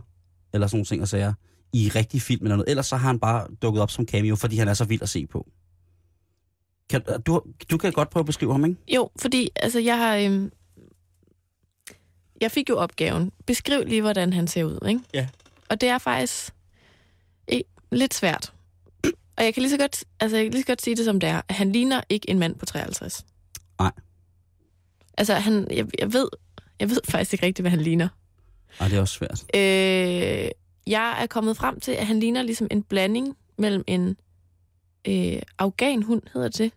[0.54, 1.34] eller sådan nogle ting at sige,
[1.74, 2.70] i rigtig film eller noget.
[2.70, 5.10] Ellers så har han bare dukket op som cameo, fordi han er så vild at
[5.10, 5.50] se på.
[6.90, 8.78] Kan, du, du kan godt prøve at beskrive ham, ikke?
[8.96, 10.16] Jo, fordi altså, jeg har...
[10.16, 10.52] Øhm,
[12.42, 13.32] jeg fik jo opgaven.
[13.46, 15.02] Beskriv lige, hvordan han ser ud, ikke?
[15.14, 15.28] Ja.
[15.70, 16.54] Og det er faktisk
[17.48, 18.54] eh, lidt svært.
[19.40, 21.20] Og jeg kan lige så godt, altså, jeg kan lige så godt sige det, som
[21.20, 21.42] det er.
[21.50, 23.26] Han ligner ikke en mand på 53.
[23.80, 23.92] Nej.
[25.18, 26.28] Altså, han, jeg, jeg, ved,
[26.80, 28.08] jeg ved faktisk ikke rigtigt, hvad han ligner.
[28.80, 29.44] Nej, det er også svært.
[29.56, 30.52] Øh,
[30.88, 34.18] jeg er kommet frem til, at han ligner ligesom en blanding mellem en
[35.08, 36.72] øh, afghanhund, hedder det?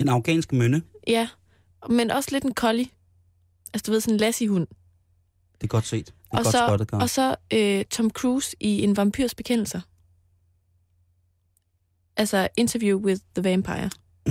[0.00, 1.28] En afghansk mønne, Ja,
[1.88, 2.86] men også lidt en collie.
[3.74, 4.66] Altså, du ved, sådan en lassie-hund.
[5.54, 6.06] det er godt set.
[6.06, 7.02] Det er Og godt så, spottet, Karen.
[7.02, 9.80] og så øh, Tom Cruise i En vampyrs bekendelser.
[12.16, 13.90] Altså, Interview with the Vampire.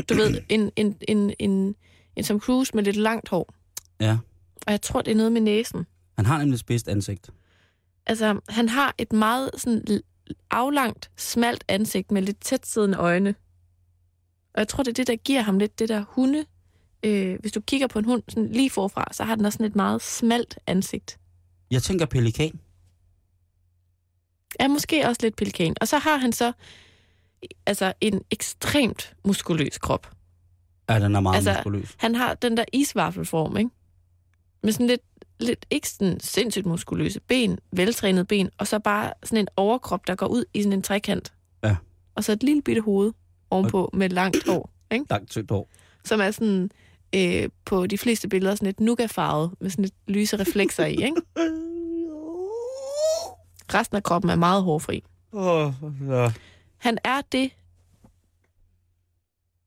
[0.10, 1.76] Du ved, en, en, en, en,
[2.16, 3.54] en Tom Cruise med lidt langt hår.
[4.00, 4.18] Ja.
[4.68, 5.86] Og jeg tror, det er noget med næsen.
[6.16, 7.30] Han har nemlig spidst ansigt.
[8.06, 10.02] Altså, han har et meget sådan
[10.52, 13.36] aflangt, smalt ansigt med lidt tætsiddende øjne.
[14.54, 16.46] Og jeg tror, det er det, der giver ham lidt det der hunde.
[17.04, 19.68] Øh, hvis du kigger på en hund sådan lige forfra, så har den også sådan
[19.68, 21.20] et meget smalt ansigt.
[21.72, 22.60] Jeg tænker pelikan.
[24.60, 25.76] er måske også lidt pelikan.
[25.82, 26.52] Og så har han så
[27.66, 30.12] altså en ekstremt muskuløs krop.
[30.90, 31.96] Ja, den er meget Altså, muskuløs.
[31.98, 33.70] Han har den der isvaffelform, ikke?
[34.64, 35.02] Med sådan lidt,
[35.40, 40.16] lidt ikke sådan sindssygt muskuløse ben, veltrænet ben, og så bare sådan en overkrop, der
[40.16, 41.34] går ud i sådan en trekant.
[41.64, 41.76] Ja.
[42.16, 43.12] Og så et lille bitte hoved
[43.50, 45.06] ovenpå med langt hår, ikke?
[45.10, 45.70] Langt tyndt hår.
[46.06, 46.72] Som er sådan
[47.16, 51.16] øh, på de fleste billeder sådan et nougat-farvet, med sådan et lyse reflekser i, ikke?
[53.74, 55.04] Resten af kroppen er meget hårfri.
[55.32, 55.74] Oh,
[56.10, 56.32] ja.
[56.82, 57.52] Han er det,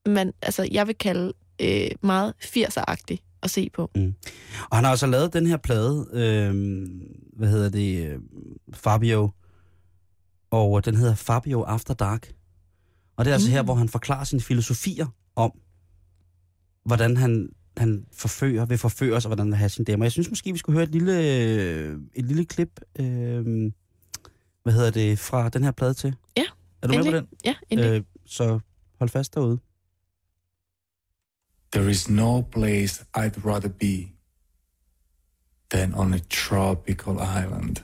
[0.06, 3.90] man, altså, jeg vil kalde øh, meget 80'er-agtig at se på.
[4.70, 6.86] Og han har også lavet den her plade, øh,
[7.36, 8.18] hvad hedder det, øh,
[8.72, 9.30] Fabio,
[10.50, 12.32] og den hedder Fabio After Dark.
[13.16, 13.52] Og det er altså Mm.
[13.52, 15.52] her, hvor han forklarer sine filosofier om,
[16.84, 20.04] hvordan han, han forfører, vil forføre os, og hvordan han vil have sine damer.
[20.04, 21.20] Jeg synes måske, vi skulle høre et lille,
[22.14, 23.44] et lille klip, øh,
[24.62, 26.16] hvad hedder det, fra den her plade til.
[26.36, 26.44] Ja,
[26.84, 27.28] Er du med på endelig.
[27.30, 27.38] den?
[27.44, 27.90] Ja, endelig.
[27.98, 28.60] Øh, så
[28.98, 29.58] hold fast derude.
[31.72, 34.08] There is no place I'd rather be
[35.70, 37.76] than on a tropical island.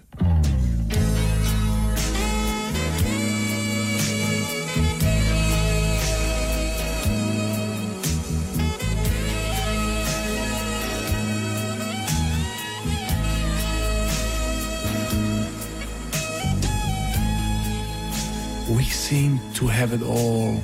[18.70, 20.62] We seem to have it all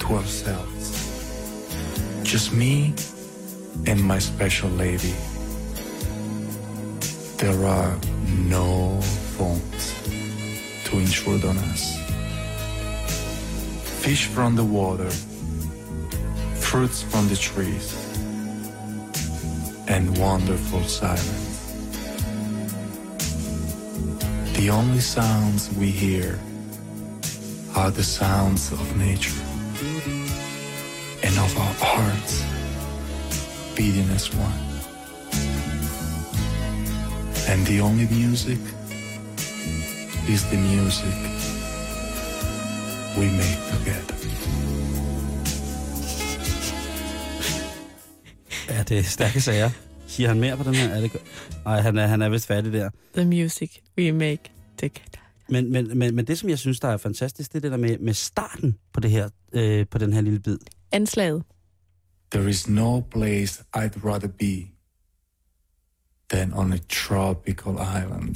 [0.00, 0.90] to ourselves.
[2.24, 2.92] Just me
[3.86, 5.14] and my special lady.
[7.36, 7.96] There are
[8.48, 9.00] no
[9.38, 9.94] phones
[10.86, 11.96] to intrude on us.
[14.02, 15.10] Fish from the water,
[16.56, 17.94] fruits from the trees,
[19.86, 21.52] and wonderful silence.
[24.56, 26.40] The only sounds we hear
[27.76, 29.42] are the sounds of nature
[31.22, 32.42] and of our hearts
[33.76, 34.62] beating as one.
[37.48, 38.58] And the only music
[40.28, 41.16] is the music
[43.18, 44.16] we make together.
[48.68, 49.70] Ja, det er stærke sager.
[50.06, 50.88] Siger han mere på den her?
[50.88, 51.22] Er det godt?
[51.64, 52.90] Nej, han er, han er vist færdig der.
[53.14, 54.42] The music we make
[54.80, 55.15] together.
[55.48, 57.76] Men, men, men, men det, som jeg synes, der er fantastisk, det er det der
[57.76, 60.58] med, med starten på, det her, øh, på den her lille bid.
[60.92, 61.42] Anslaget.
[62.32, 64.66] There is no place I'd rather be
[66.30, 68.34] than on a tropical island.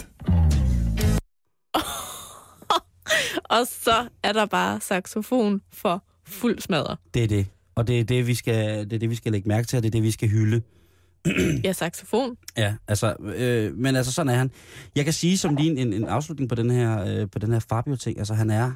[3.57, 6.97] Og så er der bare saxofon for fuld smadre.
[7.15, 7.47] Det er det.
[7.75, 9.83] Og det er det, vi skal, det er det, vi skal lægge mærke til, og
[9.83, 10.63] det er det, vi skal hylde.
[11.65, 12.37] Ja, saxofon.
[12.57, 14.51] Ja, altså, øh, men altså, sådan er han.
[14.97, 17.59] Jeg kan sige som lige en, en afslutning på den her, øh, på den her
[17.59, 18.73] Fabio-ting, altså han er,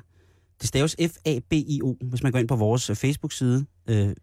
[0.61, 4.14] det staves F-A-B-I-O, hvis man går ind på vores øh, Facebook-side, øh,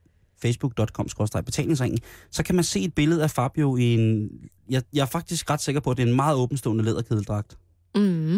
[0.42, 2.00] facebook.com-betalingsringen,
[2.32, 4.30] så kan man se et billede af Fabio i en,
[4.70, 7.58] jeg, jeg er faktisk ret sikker på, at det er en meget åbenstående læderkedeldragt.
[7.96, 8.36] Mm.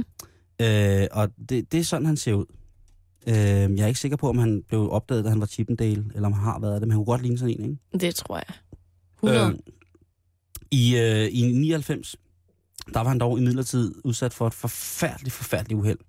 [0.62, 2.46] Øh, og det, det er sådan, han ser ud.
[3.28, 6.28] Øh, jeg er ikke sikker på, om han blev opdaget, da han var Chippendale, eller
[6.28, 8.06] om han har været det, men han kunne godt ligne sådan en, ikke?
[8.06, 8.56] Det tror jeg.
[9.24, 9.48] 100.
[9.50, 9.54] Øh,
[10.72, 12.16] I, øh, I 99,
[12.94, 16.00] der var han dog imidlertid udsat for et forfærdeligt, forfærdeligt uheld.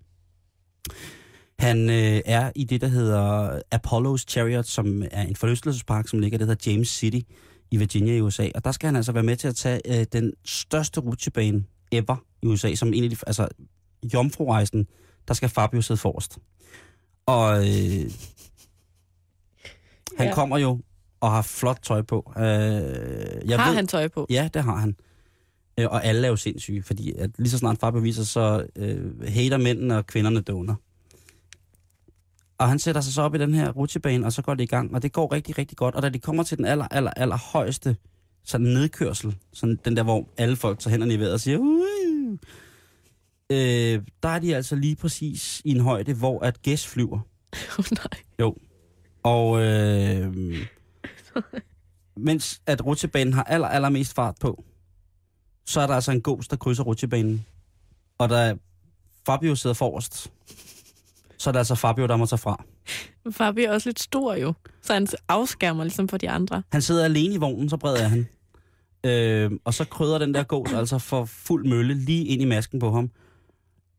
[1.59, 6.37] Han øh, er i det, der hedder Apollo's Chariot, som er en forlystelsespark, som ligger
[6.37, 7.19] i det, der hedder James City
[7.71, 8.49] i Virginia i USA.
[8.55, 12.15] Og der skal han altså være med til at tage øh, den største rutsjebane ever
[12.41, 13.47] i USA, som en af de, altså
[14.13, 14.87] jomfrurejsen,
[15.27, 16.37] der skal Fabio sidde forrest.
[17.25, 18.11] Og øh,
[20.17, 20.33] han Ja.
[20.33, 20.79] kommer jo
[21.19, 22.33] og har flot tøj på.
[22.37, 24.27] Øh, jeg har ved, han tøj på?
[24.29, 24.95] Ja, det har han.
[25.79, 29.27] Øh, og alle er jo sindssyge, fordi at lige så snart Fabio viser, så øh,
[29.27, 30.75] hater mændene og kvinderne doner.
[32.57, 34.67] Og han sætter sig så op i den her rutsjebane, og så går det i
[34.67, 35.95] gang, og det går rigtig, rigtig godt.
[35.95, 37.95] Og da de kommer til den aller, aller, aller højeste
[38.43, 42.37] sådan nedkørsel, sådan den der, hvor alle folk tager hænderne i vejret og siger, uh,
[43.51, 47.19] øh, der er de altså lige præcis i en højde, hvor at gæs flyver.
[47.79, 48.21] Oh, nej.
[49.23, 50.57] Og øh,
[52.27, 54.63] mens at rutsjebanen har aller, allermest fart på,
[55.65, 57.45] så er der altså en gås, der krydser rutsjebanen.
[58.17, 58.55] Og da
[59.25, 60.31] Fabio sidder forrest,
[61.37, 62.63] så er det altså Fabio, der må tage fra.
[63.31, 66.63] Fabi er også lidt stor jo, så han afskærmer ligesom for de andre.
[66.71, 68.27] Han sidder alene i vognen, så bred er han.
[69.05, 72.79] Øh, og så krydder den der gås altså for fuld mølle lige ind i masken
[72.79, 73.11] på ham.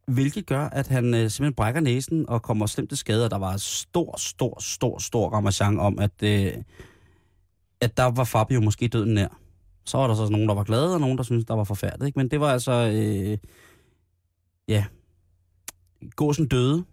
[0.09, 3.25] Hvilket gør, at han øh, simpelthen brækker næsen og kommer slemt til skade.
[3.25, 6.53] Og der var stor, stor, stor, stor ramachan om, at, øh,
[7.81, 9.29] at der var Fabio måske døden nær.
[9.85, 12.07] Så var der så nogen, der var glade, og nogen, der syntes, der var forfærdeligt.
[12.07, 12.19] Ikke?
[12.19, 12.73] Men det var altså...
[12.73, 13.39] Øh,
[14.69, 14.85] ja.
[16.17, 16.85] gåsen døde.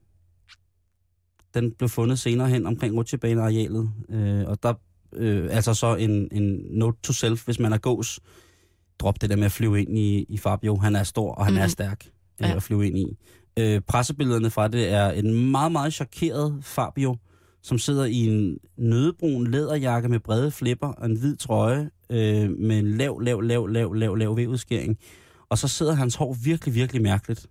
[1.54, 3.91] Den blev fundet senere hen omkring rutsjebanearealet.
[4.10, 4.74] Øh, og der
[5.13, 8.19] øh, altså så en, en note to self, hvis man er gås.
[9.00, 10.76] Drop det der med at flyve ind i, i Fabio.
[10.76, 11.60] Han er stor, og han mm.
[11.60, 11.69] er Mhm.
[11.69, 12.06] stærk
[12.41, 12.56] øh, Ja.
[12.56, 13.17] at flyve ind i.
[13.60, 17.17] Øh, pressebillederne fra det er en meget, meget chokeret Fabio,
[17.63, 22.80] som sidder i en nødebrun læderjakke med brede flipper og en hvid trøje øh, med
[22.80, 24.97] en lav, lav, lav, lav, lav, lav vævudskæring.
[25.49, 27.47] Og så sidder hans hår virkelig, virkelig mærkeligt.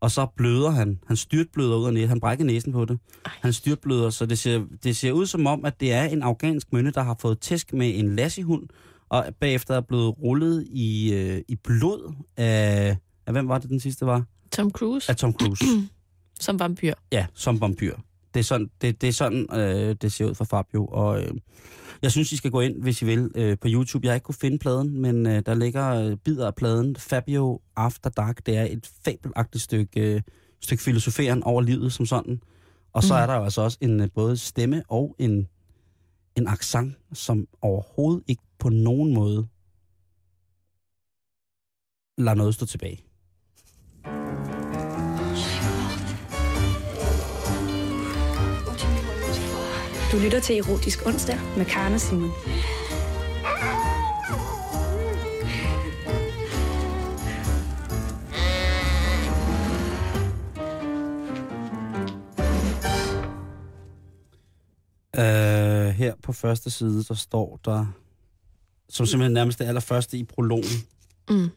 [0.00, 0.98] Og så bløder han.
[1.06, 2.08] Han styrtbløder ud af næsen.
[2.08, 2.98] Han brækker næsen på det.
[3.26, 6.72] Han styrtbløder, så det ser, det ser ud som om, at det er en afghansk
[6.72, 8.68] mønne, der har fået tæsk med en lassihund,
[9.08, 13.32] og bagefter er blevet rullet i, øh, i blod af, af...
[13.32, 14.24] Hvem var det, den sidste var?
[14.52, 15.64] Tom Cruise Af Tom Cruise.
[16.40, 16.94] som vampyr.
[17.12, 17.94] Ja, som vampyr.
[18.34, 20.86] Det er sådan, det, det, er sådan øh, det ser ud for Fabio.
[20.86, 21.34] Og øh,
[22.02, 24.04] jeg synes, I skal gå ind, hvis I vil, øh, på YouTube.
[24.06, 26.96] Jeg har ikke kunne finde pladen, men øh, der ligger øh, bidder af pladen.
[26.96, 30.20] Fabio After Dark, det er et fabelagtigt stykke, øh,
[30.60, 32.40] stykke filosoferen over livet som sådan.
[32.92, 33.20] Og så Mm.
[33.20, 35.48] er der jo altså også en øh, både stemme og en,
[36.36, 39.46] en accent, som overhovedet ikke på nogen måde
[42.18, 43.04] lader noget stå tilbage.
[50.12, 52.30] Du lytter til Erotisk Onsdag med Karen og Simon.
[65.16, 67.86] Øh, her på første side, der står der,
[68.88, 70.86] som simpelthen nærmest det allerførste i prologen.
[71.30, 71.50] Mm.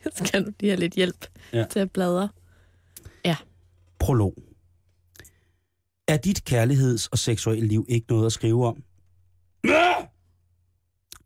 [0.06, 1.64] Øh, Skal du lige have lidt hjælp Ja.
[1.70, 2.28] til at bladre?
[4.00, 4.34] prolog.
[6.08, 8.82] Er dit kærligheds- og seksuelle liv ikke noget at skrive om?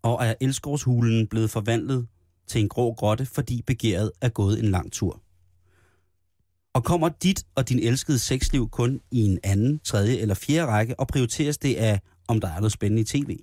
[0.03, 2.07] Og er elskovshulen blevet forvandlet
[2.47, 5.23] til en grå grotte, fordi begæret er gået en lang tur?
[6.75, 11.01] Og kommer dit og din elskede sexliv kun i en anden, tredje eller fjerde række,
[11.01, 13.39] og prioriteres det af, om der er noget spændende i tv?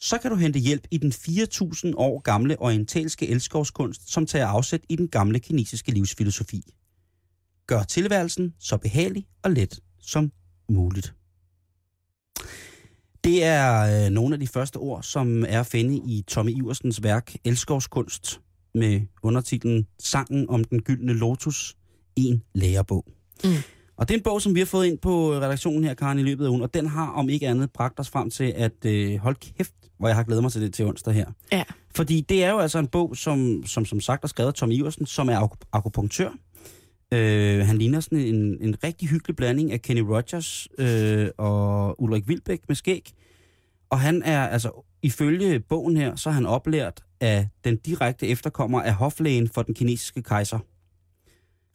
[0.00, 4.80] Så kan du hente hjælp i den 4.000 år gamle orientalske elskovskunst, som tager afsæt
[4.88, 6.62] i den gamle kinesiske livsfilosofi.
[7.66, 10.32] Gør tilværelsen så behagelig og let som
[10.68, 11.14] muligt.
[13.24, 17.02] Det er øh, nogle af de første ord, som er at finde i Tommy Iversens
[17.02, 18.40] værk Elskovskunst
[18.74, 21.76] med undertitlen Sangen om den gyldne lotus,
[22.16, 23.04] en lærebog.
[23.44, 23.50] Mm.
[23.96, 26.22] Og det er en bog, som vi har fået ind på redaktionen her, Karen, i
[26.22, 29.16] løbet af ugen, og den har om ikke andet bragt os frem til, at øh,
[29.16, 31.26] hold kæft, hvor jeg har glædet mig til det til onsdag her.
[31.52, 31.64] Ja.
[31.94, 34.70] Fordi det er jo altså en bog, som som, som sagt er skrevet af Tom
[34.70, 36.30] Iversen, som er ak- akupunktør.
[37.12, 42.28] Øh, han ligner sådan en, en rigtig hyggelig blanding af Kenny Rogers øh, og Ulrik
[42.28, 43.10] Vilbæk med skæg.
[43.90, 48.82] Og han er, altså ifølge bogen her, så er han oplært af den direkte efterkommer
[48.82, 50.58] af hoflægen for den kinesiske kejser.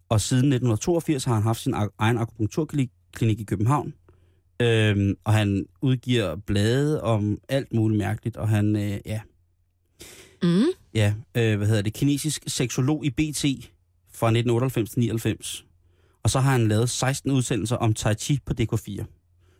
[0.09, 3.93] Og siden 1982 har han haft sin egen akupunkturklinik klinik i København.
[4.63, 9.21] Øhm, og han udgiver blade om alt muligt mærkeligt, og han, øh, ja,
[10.43, 10.63] Mm.
[10.93, 13.41] ja, øh, hvad hedder det, kinesisk seksolog i BT
[14.13, 15.65] fra 1998 til 99.
[16.23, 19.03] Og så har han lavet 16 udsendelser om Tai Chi på DK4.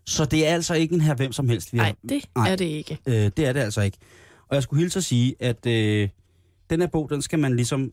[0.06, 1.74] Så det er altså ikke en her hvem som helst.
[1.74, 2.52] Vi har, Nej, det Nej.
[2.52, 2.98] er det ikke.
[3.06, 3.98] øh, det er det altså ikke.
[4.48, 6.10] Og jeg skulle hilse at sige, at øh,
[6.70, 7.92] den her bog, den skal man ligesom...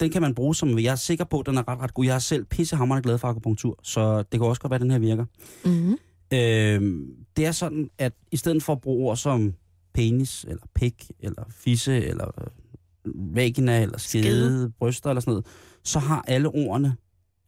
[0.00, 0.78] Den kan man bruge som...
[0.78, 2.04] Jeg er sikker på, at den er ret, ret god.
[2.04, 4.90] Jeg er selv pissehammerende glad for akupunktur, så det kan også godt være, at den
[4.90, 5.24] her virker.
[5.64, 5.92] Mm.
[6.32, 9.54] Øh, det er sådan, at i stedet for at bruge ord som
[9.94, 14.72] penis, eller pik, eller fisse, eller øh, vagina, eller skede, Skede.
[14.78, 15.46] bryster, eller sådan noget,
[15.84, 16.96] så har alle ordene,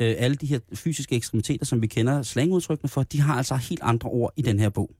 [0.00, 3.80] øh, alle de her fysiske ekstremiteter, som vi kender slangudtrykkene for, de har altså helt
[3.82, 4.90] andre ord i den her bog.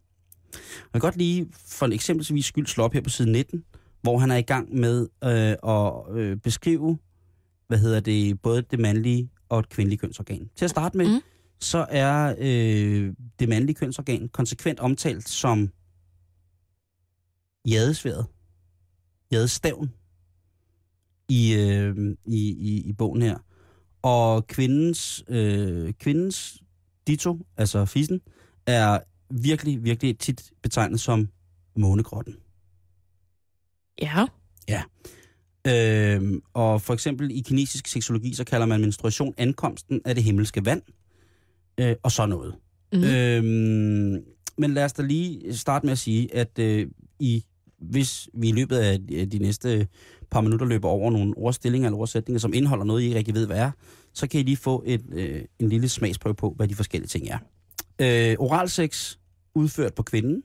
[0.53, 0.61] Jeg
[0.93, 3.65] vil godt lige for en eksempelvis skyld slå op her på side 19,
[4.03, 6.99] hvor han er i gang med øh, at øh, beskrive,
[7.73, 10.51] hvad hedder det, både det mandlige og et kvindelige kønsorgan.
[10.57, 11.21] Til at starte med, Mm.
[11.61, 15.71] så er øh, det mandlige kønsorgan konsekvent omtalt som
[17.69, 18.27] jadesværet,
[19.33, 19.93] jadestaven
[21.29, 21.97] i, øh,
[22.27, 23.39] i, i, i bogen her.
[24.03, 26.63] Og kvindens, øh, kvindens
[27.07, 28.21] dito, altså fissen,
[28.67, 28.99] er
[29.31, 31.29] virkelig, virkelig tit betegnet som
[31.77, 32.35] månegrotten.
[34.69, 34.83] Ja.
[35.67, 40.65] Øh, og for eksempel i kinesisk seksologi, så kalder man menstruation ankomsten af det himmelske
[40.65, 40.83] vand,
[41.81, 42.55] øh, og så noget.
[42.93, 43.05] Mm.
[43.05, 44.25] Øhm,
[44.59, 46.87] men lad os da lige starte med at sige, at øh,
[47.19, 47.45] i,
[47.79, 48.99] hvis vi i løbet af
[49.33, 49.89] de, næste
[50.31, 53.47] par minutter løber over nogle ordstillinger eller ordsætninger, som indeholder noget, I ikke rigtig ved,
[53.47, 53.71] hvad er,
[54.13, 57.29] så kan I lige få et, øh, en lille smagsprøve på, hvad de forskellige ting
[57.29, 57.39] er.
[57.99, 59.17] Øh, oralsex
[59.55, 60.43] udført på kvinden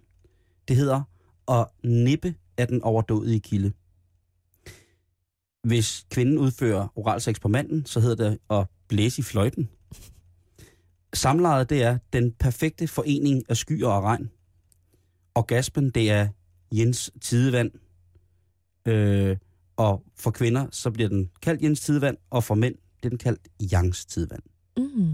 [0.67, 1.01] Det hedder
[1.51, 3.71] at nippe af den overdådige kilde.
[5.67, 9.69] Hvis kvinden udfører oralsex på manden, så hedder det at blæse i fløjten.
[11.13, 14.29] Samlejet, det er den perfekte forening af skyer og regn.
[15.35, 16.27] Orgasmen, det er
[16.71, 17.71] Jens Tidevand.
[18.85, 19.37] Øh,
[19.77, 23.47] og for kvinder, så bliver den kaldt Jens Tidevand, og for mænd bliver den kaldt
[23.73, 24.43] Yangs Tidevand.
[24.77, 25.13] Mm.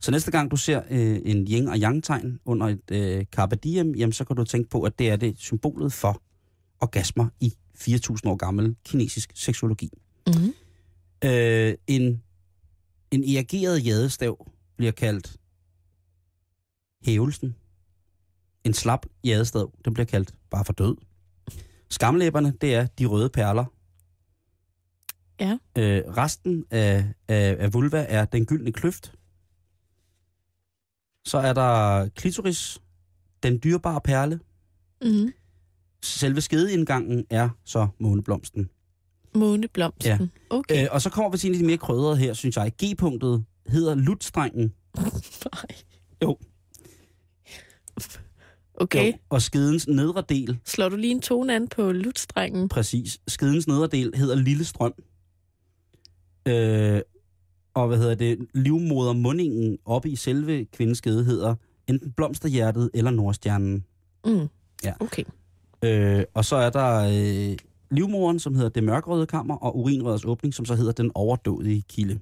[0.00, 3.56] Så næste gang du ser øh, en yin og yang tegn under et øh, carpe
[3.56, 6.22] diem, jamen, så kan du tænke på, at det er det symbolet for
[6.82, 9.90] orgasmer i 4.000 år gammel kinesisk seksologi.
[10.26, 10.54] Mm.
[11.24, 12.22] Øh, en,
[13.10, 15.36] en erigeret jadestav bliver kaldt
[17.04, 17.56] hævelsen.
[18.64, 20.96] En slap jadestav, den bliver kaldt bare for død.
[21.90, 23.64] Skamlæberne, det er de røde perler.
[25.40, 25.58] Ja.
[25.78, 29.14] Øh, resten af, af, af vulva er den gyldne kløft.
[31.24, 32.78] Så er der klitoris,
[33.42, 34.40] den dyrebare perle.
[35.02, 35.32] Mm.
[36.04, 38.68] Selve skedeindgangen er så måneblomsten.
[39.34, 40.10] Måneblomsten.
[40.20, 40.56] Ja.
[40.56, 40.82] Okay.
[40.82, 42.72] Øh, og så kommer vi til en af de mere krydrede her, synes jeg.
[42.84, 44.72] G-punktet hedder lutstrengen.
[44.96, 45.66] Nej.
[46.22, 46.38] Jo.
[48.74, 49.12] Okay.
[49.12, 52.68] Jo, og skedens nedre del, Slår du lige en tone an på lutstrengen?
[52.68, 54.94] præcis, skedens nedre del hedder lille strøm.
[56.48, 57.00] Øh,
[57.74, 61.54] og hvad hedder det, livmodermundingen oppe i selve kvindens skede hedder
[61.86, 63.84] enten blomsterhjertet eller nordstjernen.
[64.26, 64.48] Mm.
[64.84, 64.92] Ja.
[65.00, 65.24] Okay.
[65.84, 67.56] Øh, og så er der øh,
[67.90, 72.20] livmoderen, som hedder det mørkrøde kammer, og urinrørets åbning, som så hedder den overdådige kilde.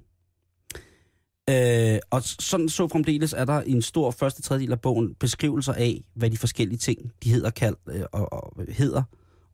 [1.49, 5.73] Øh, og sådan så fremdeles er der i en stor første tredjedel af bogen beskrivelser
[5.73, 9.03] af, hvad de forskellige ting, de hedder, kald, øh, og, og, hedder,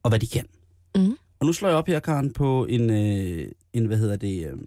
[0.03, 0.45] og hvad de kan.
[0.95, 1.17] Mhm.
[1.39, 4.57] Og nu slår jeg op her, Karen, på en, øh, en hvad hedder det, øh,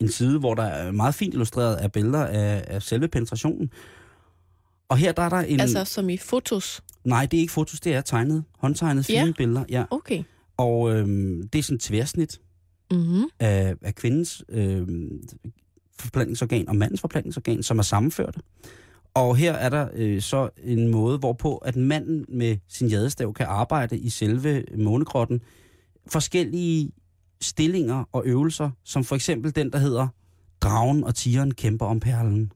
[0.00, 3.70] en side, hvor der er meget fint illustreret af billeder af, af selve penetrationen.
[4.94, 5.60] Og her der er der en...
[5.60, 6.82] Altså som i fotos?
[7.04, 8.44] Nej, det er ikke fotos, det er tegnet.
[8.58, 9.32] Håndtegnet, fine Ja.
[9.36, 9.84] billeder, ja.
[9.90, 10.22] Okay.
[10.56, 12.40] Og øhm, det er sådan et tværsnit
[12.90, 13.24] Mm-hmm.
[13.40, 15.28] af, af kvindens øhm,
[15.98, 18.38] forplantningsorgan og mandens forplantningsorgan, som er sammenført.
[19.14, 23.46] Og her er der øh, så en måde, hvorpå at manden med sin jadestav kan
[23.46, 25.40] arbejde i selve månegrotten.
[26.06, 26.90] Forskellige
[27.40, 30.08] stillinger og øvelser, som for eksempel den, der hedder
[30.60, 32.52] Dragen og tigeren kæmper om perlen.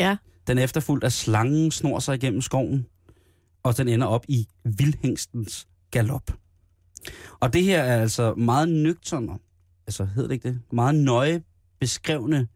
[0.00, 0.16] Ja.
[0.46, 2.86] Den er efterfulgt af slangen snor sig igennem skoven,
[3.62, 6.30] og den ender op i vildhængstens galop.
[7.40, 9.38] Og det her er altså meget nøgterne,
[9.86, 10.60] altså hedder det ikke det?
[10.72, 11.42] Meget nøje
[11.80, 12.48] beskrevne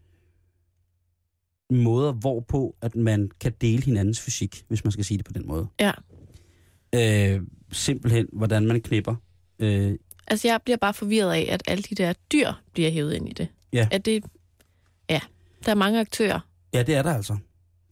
[1.71, 5.47] måder, hvorpå at man kan dele hinandens fysik, hvis man skal sige det på den
[5.47, 5.69] måde.
[5.81, 5.93] Ja.
[6.95, 7.43] Øh,
[7.73, 9.15] simpelthen, hvordan man knipper.
[9.59, 13.29] Øh, Altså jeg bliver bare forvirret af, at alle de der dyr bliver hævet ind
[13.29, 13.49] i det.
[13.73, 13.89] Ja.
[13.91, 14.25] At det...
[15.11, 15.21] Ja.
[15.65, 16.41] Der er mange aktører.
[16.75, 17.37] Ja, det er der altså.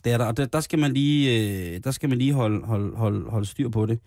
[0.04, 1.40] Det er der, og der, der skal man lige,
[1.74, 4.00] øh, der skal man lige holde, holde, holde, holde styr på det.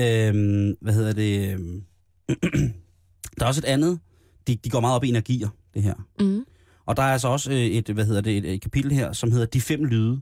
[0.00, 1.52] Øh, hvad hedder det?
[1.52, 1.82] øhm,
[3.38, 3.98] der er også et andet.
[4.46, 5.94] De, de går meget op i energier, det her.
[6.20, 6.44] Mm.
[6.86, 9.32] Og der er altså også øh, et, hvad hedder det, et, et kapitel her, som
[9.32, 10.20] hedder De fem lyde.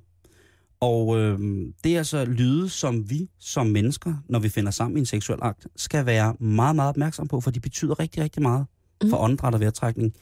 [0.80, 1.39] Og øh,
[1.85, 5.39] det er altså lyde, som vi som mennesker, når vi finder sammen i en seksuel
[5.43, 8.66] akt, skal være meget, meget opmærksom på, for de betyder rigtig, rigtig meget
[9.11, 10.14] for åndedræt og vejrtrækning.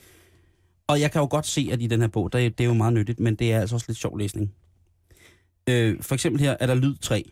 [0.87, 2.69] Og jeg kan jo godt se, at i den her bog, der, er- det er
[2.69, 4.55] jo meget nyttigt, men det er altså også lidt sjov læsning.
[5.69, 7.31] Øh, for eksempel her er der lyd 3.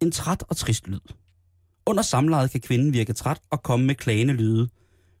[0.00, 1.00] En træt og trist lyd.
[1.86, 4.68] Under samlejet kan kvinden virke træt og komme med klagende lyde,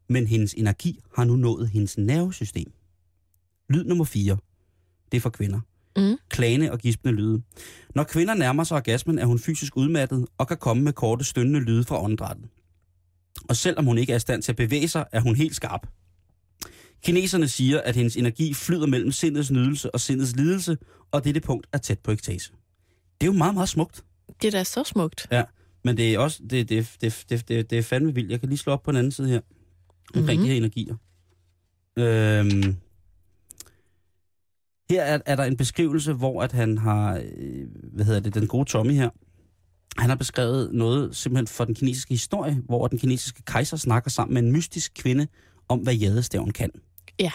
[0.08, 2.72] men hendes energi har nu nået hendes nervesystem.
[3.68, 4.36] Lyd nummer 4.
[5.12, 5.60] Det er for kvinder.
[5.96, 6.16] Mm.
[6.28, 7.42] Klagende og gispende lyde.
[7.94, 11.60] Når kvinder nærmer sig orgasmen, er hun fysisk udmattet og kan komme med korte stønnende
[11.60, 12.48] lyde fra åndedrættet.
[13.48, 15.86] Og selvom hun ikke er i stand til at bevæge sig, er hun helt skarp.
[17.04, 20.78] Kineserne siger, at hendes energi flyder mellem sindets nydelse og sindets lidelse,
[21.10, 22.52] og dette punkt er tæt på ekstase.
[23.20, 24.04] Det er jo meget, meget smukt.
[24.42, 25.26] Det er da så smukt.
[25.32, 25.42] Ja,
[25.84, 28.30] men det er også det, det, det, det, det, det er fandme vildt.
[28.30, 29.40] Jeg kan lige slå op på den anden side her,
[30.14, 30.26] omkring Mhm.
[30.30, 30.44] mm-hmm.
[30.44, 30.94] de her energier.
[31.98, 32.76] Øhm,
[34.90, 38.46] her er, er der en beskrivelse, hvor at han har, øh, hvad hedder det, den
[38.46, 39.10] gode Tommy her,
[40.00, 44.34] han har beskrevet noget simpelthen for den kinesiske historie, hvor den kinesiske kejser snakker sammen
[44.34, 45.26] med en mystisk kvinde
[45.68, 46.70] om, hvad jadestaven kan.
[47.20, 47.32] Ja.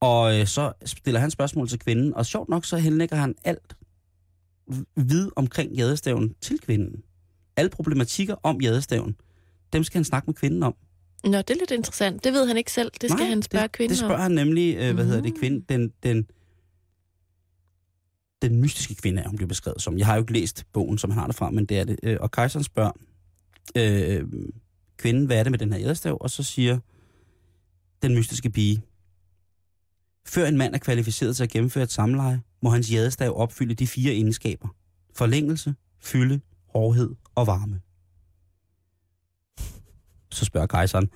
[0.00, 3.76] Og øh, så stiller han spørgsmål til kvinden, og sjovt nok så henlægger han alt
[4.96, 7.02] vid omkring jadestaven til kvinden.
[7.56, 9.16] Alle problematikker om jadestaven,
[9.72, 10.74] dem skal han snakke med kvinden om.
[11.24, 12.24] Nå, det er lidt interessant.
[12.24, 12.90] Det ved han ikke selv.
[13.00, 14.20] Det skal Nej, han spørge det, kvinden Det spørger om.
[14.20, 15.38] han nemlig, øh, hvad hedder det, Mm.
[15.38, 16.26] kvinden, den, den,
[18.42, 19.98] den mystiske kvinde er hun bliver beskrevet som.
[19.98, 21.98] Jeg har jo ikke læst bogen, som han har det fra, men det er det.
[22.02, 22.92] Øh, Og kejseren spørger
[23.76, 24.24] øh,
[24.96, 26.16] kvinden, hvad er det med den her jadestav?
[26.20, 26.78] Og så siger
[28.08, 28.82] den mystiske pige,
[30.26, 33.86] før en mand er kvalificeret til at gennemføre et samleje, må hans jadestav opfylde de
[33.86, 34.68] fire egenskaber.
[35.14, 37.80] forlængelse, fylde, hårdhed og varme.
[40.32, 41.08] Så spørger kejseren,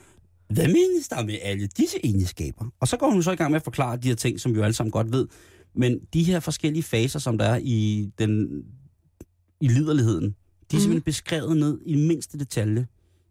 [0.49, 2.66] hvad menes der med alle disse egenskaber?
[2.80, 4.59] Og så går hun så i gang med at forklare de her ting, som vi
[4.59, 5.28] jo alle sammen godt ved.
[5.74, 8.62] Men de her forskellige faser, som der er i, den,
[9.61, 10.34] i liderligheden, de er
[10.72, 10.80] Mhm.
[10.80, 12.86] simpelthen beskrevet ned i mindste detalje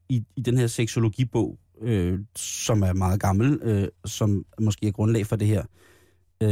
[0.09, 5.25] i, i den her seksologibog, øh, som er meget gammel, øh, som måske er grundlag
[5.27, 5.63] for det her.
[6.43, 6.49] Øh,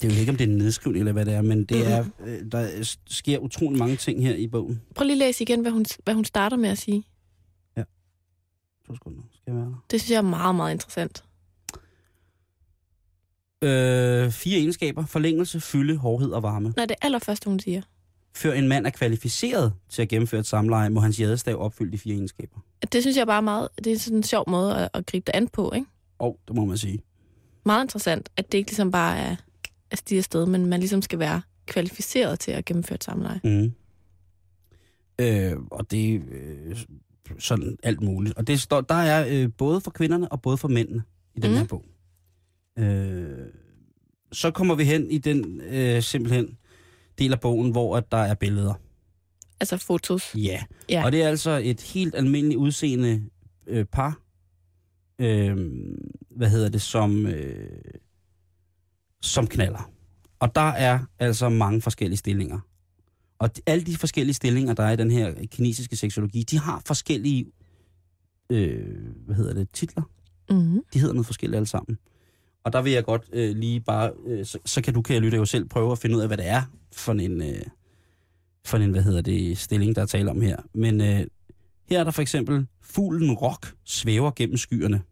[0.00, 1.92] det er jo ikke, om det er en nedskrivning eller hvad det er, men det
[1.92, 4.82] er, øh, der sker utrolig mange ting her i bogen.
[4.94, 7.04] Prøv lige at læse igen, hvad hun, hvad hun starter med at sige.
[8.86, 9.84] To sekunder, skal jeg være der?
[9.90, 11.24] Det synes jeg er meget, meget interessant.
[13.62, 15.06] Øh, fire egenskaber.
[15.06, 16.72] Forlængelse, fylde, hårdhed og varme.
[16.76, 17.82] Nej, det allerførste, hun siger.
[18.36, 21.98] Før en mand er kvalificeret til at gennemføre et samleje, må hans jadestav opfylde de
[21.98, 22.56] fire egenskaber.
[22.92, 23.68] Det synes jeg bare er meget...
[23.84, 25.86] Det er sådan en sjov måde at, at gribe det an på, ikke?
[26.18, 27.02] Og det må man sige.
[27.66, 29.36] Meget interessant, at det ikke ligesom bare er
[29.90, 33.40] at stige afsted, men man ligesom skal være kvalificeret til at gennemføre et samleje.
[33.44, 33.72] Mm.
[35.18, 36.20] Øh, og det er
[36.70, 36.76] øh,
[37.38, 38.36] sådan alt muligt.
[38.36, 41.02] Og det står, der er øh, både for kvinderne og både for mændene
[41.34, 41.56] i den Mm.
[41.56, 41.84] her bog.
[42.78, 43.46] Øh,
[44.32, 46.58] så kommer vi hen i den øh, simpelthen
[47.18, 48.74] del af bogen, hvor at der er billeder.
[49.60, 50.34] Altså fotos.
[50.34, 50.62] Ja.
[50.88, 51.04] Ja.
[51.04, 53.22] Og det er altså et helt almindeligt udseende
[53.66, 54.20] øh, par.
[55.18, 55.56] Øh,
[56.30, 57.68] hvad hedder det, som, øh,
[59.22, 59.90] som knaller.
[60.40, 62.58] Og der er altså mange forskellige stillinger.
[63.38, 66.82] Og de, alle de forskellige stillinger, der er i den her kinesiske seksologi, de har
[66.86, 67.46] forskellige,
[68.50, 68.96] øh,
[69.26, 70.02] hvad hedder det, titler.
[70.50, 70.80] Mm-hmm.
[70.92, 71.98] De hedder noget forskelligt alle sammen.
[72.64, 75.22] Og der vil jeg godt øh, lige bare, øh, så, så kan du, kan jeg
[75.22, 76.62] lytte jo selv, prøve at finde ud af, hvad det er
[76.96, 77.62] for en, øh,
[78.64, 80.56] for en hvad hedder det, stilling, der er tale om her.
[80.74, 81.26] Men øh,
[81.88, 85.02] her er der for eksempel, fuglen rock svæver gennem skyerne.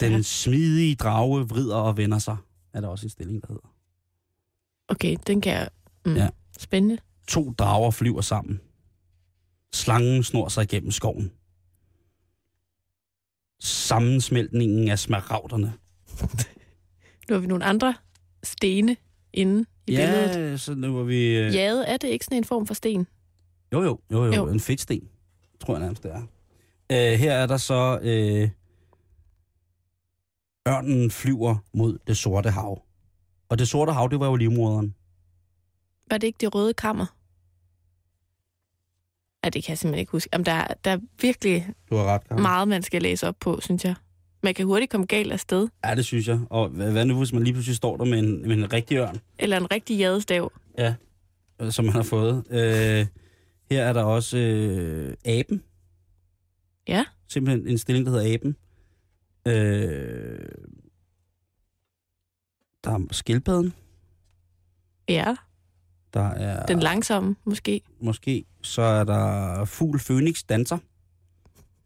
[0.00, 0.22] Den Ja.
[0.22, 2.36] smidige drage vrider og vender sig,
[2.72, 3.74] er der også en stilling, der hedder.
[4.88, 5.68] Okay, den kan jeg...
[6.06, 6.14] Mm.
[6.16, 6.28] Ja.
[6.58, 6.98] Spændende.
[7.28, 8.60] To drager flyver sammen.
[9.74, 11.32] Slangen snor sig igennem skoven.
[13.60, 15.72] Sammensmeltningen af smaragderne.
[17.28, 17.94] Nu har vi nogle andre
[18.42, 18.96] stene
[19.32, 20.50] inde i billedet.
[20.50, 21.36] Ja, så nu var vi...
[21.38, 21.54] Øh...
[21.54, 23.06] Jade, er det ikke sådan en form for sten?
[23.72, 24.48] Jo, jo, jo, jo, Jo.
[24.48, 25.08] en fedtsten,
[25.60, 26.22] tror jeg nærmest det er.
[26.92, 27.98] Øh, her er der så...
[28.02, 28.50] Øh...
[30.68, 32.82] Ørnen flyver mod det sorte hav.
[33.48, 34.94] Og det sorte hav, det var jo livmoderen.
[36.10, 37.06] Var det ikke det røde kammer?
[39.44, 40.28] Ja, det kan jeg simpelthen ikke huske.
[40.32, 42.42] Jamen, der, er- der er virkelig Du har ret, Karen.
[42.42, 43.94] meget, man skal læse op på, synes jeg.
[44.42, 45.68] Man kan hurtigt komme galt af sted.
[45.84, 46.40] Ja, det synes jeg.
[46.50, 49.18] Og hvad, nu, hvis man lige pludselig står der med en, med en rigtig ørn?
[49.38, 50.52] Eller en rigtig jadestav.
[50.78, 50.94] Ja,
[51.60, 52.44] øh, som man har fået.
[52.50, 53.06] Øh,
[53.70, 55.62] her er der også øh, aben.
[56.88, 57.04] Ja.
[57.28, 58.56] Simpelthen en stilling, der hedder aben.
[59.46, 60.48] Øh,
[62.84, 63.72] der er skildpadden.
[65.08, 65.34] Ja,
[66.14, 67.80] Der er den langsomme måske.
[68.00, 68.44] måske.
[68.62, 70.78] Så er der fugl Phoenix danser.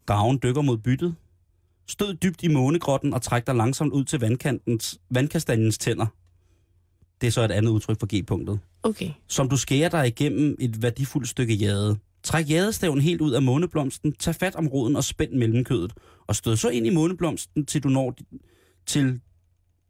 [0.07, 1.15] Dragen dykker mod byttet.
[1.87, 6.05] Stød dybt i månegrotten og træk dig langsomt ud til vandkantens, vandkastanjens tænder.
[7.21, 8.59] Det er så et andet udtryk for G-punktet.
[8.83, 9.11] Okay.
[9.27, 11.97] som du skærer dig igennem et værdifuldt stykke jade.
[12.23, 15.93] Træk jadestaven helt ud af måneblomsten, tag fat om roden og spænd mellemkødet,
[16.27, 18.15] og stød så ind i måneblomsten, til du når
[18.85, 19.21] til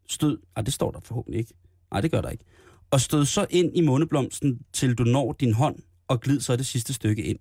[0.09, 0.39] stød...
[0.55, 1.53] Ah, det står der forhåbentlig ikke.
[1.91, 2.43] Nej, det gør der ikke.
[2.91, 5.75] Og stød så ind i måneblomsten, til du når din hånd,
[6.07, 7.39] og glid så det sidste stykke ind.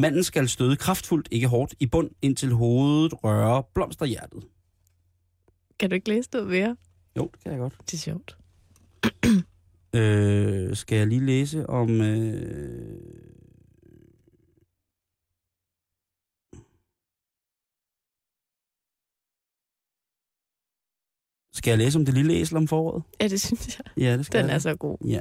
[0.00, 4.42] Manden skal støde kraftfuldt, ikke hårdt, i bund, indtil hovedet rører blomsterhjertet.
[5.78, 6.76] Kan du ikke læse noget mere?
[7.16, 7.74] Jo, det kan jeg godt.
[7.86, 8.36] Det er sjovt.
[9.94, 12.00] Øh, skal jeg lige læse om...
[12.00, 13.00] Øh...
[21.52, 23.02] Skal jeg læse om det lille æsel om foråret?
[23.20, 23.84] Ja, det synes jeg.
[24.04, 24.54] Ja, det skal Den jeg.
[24.54, 24.98] er så god.
[25.08, 25.20] Ja.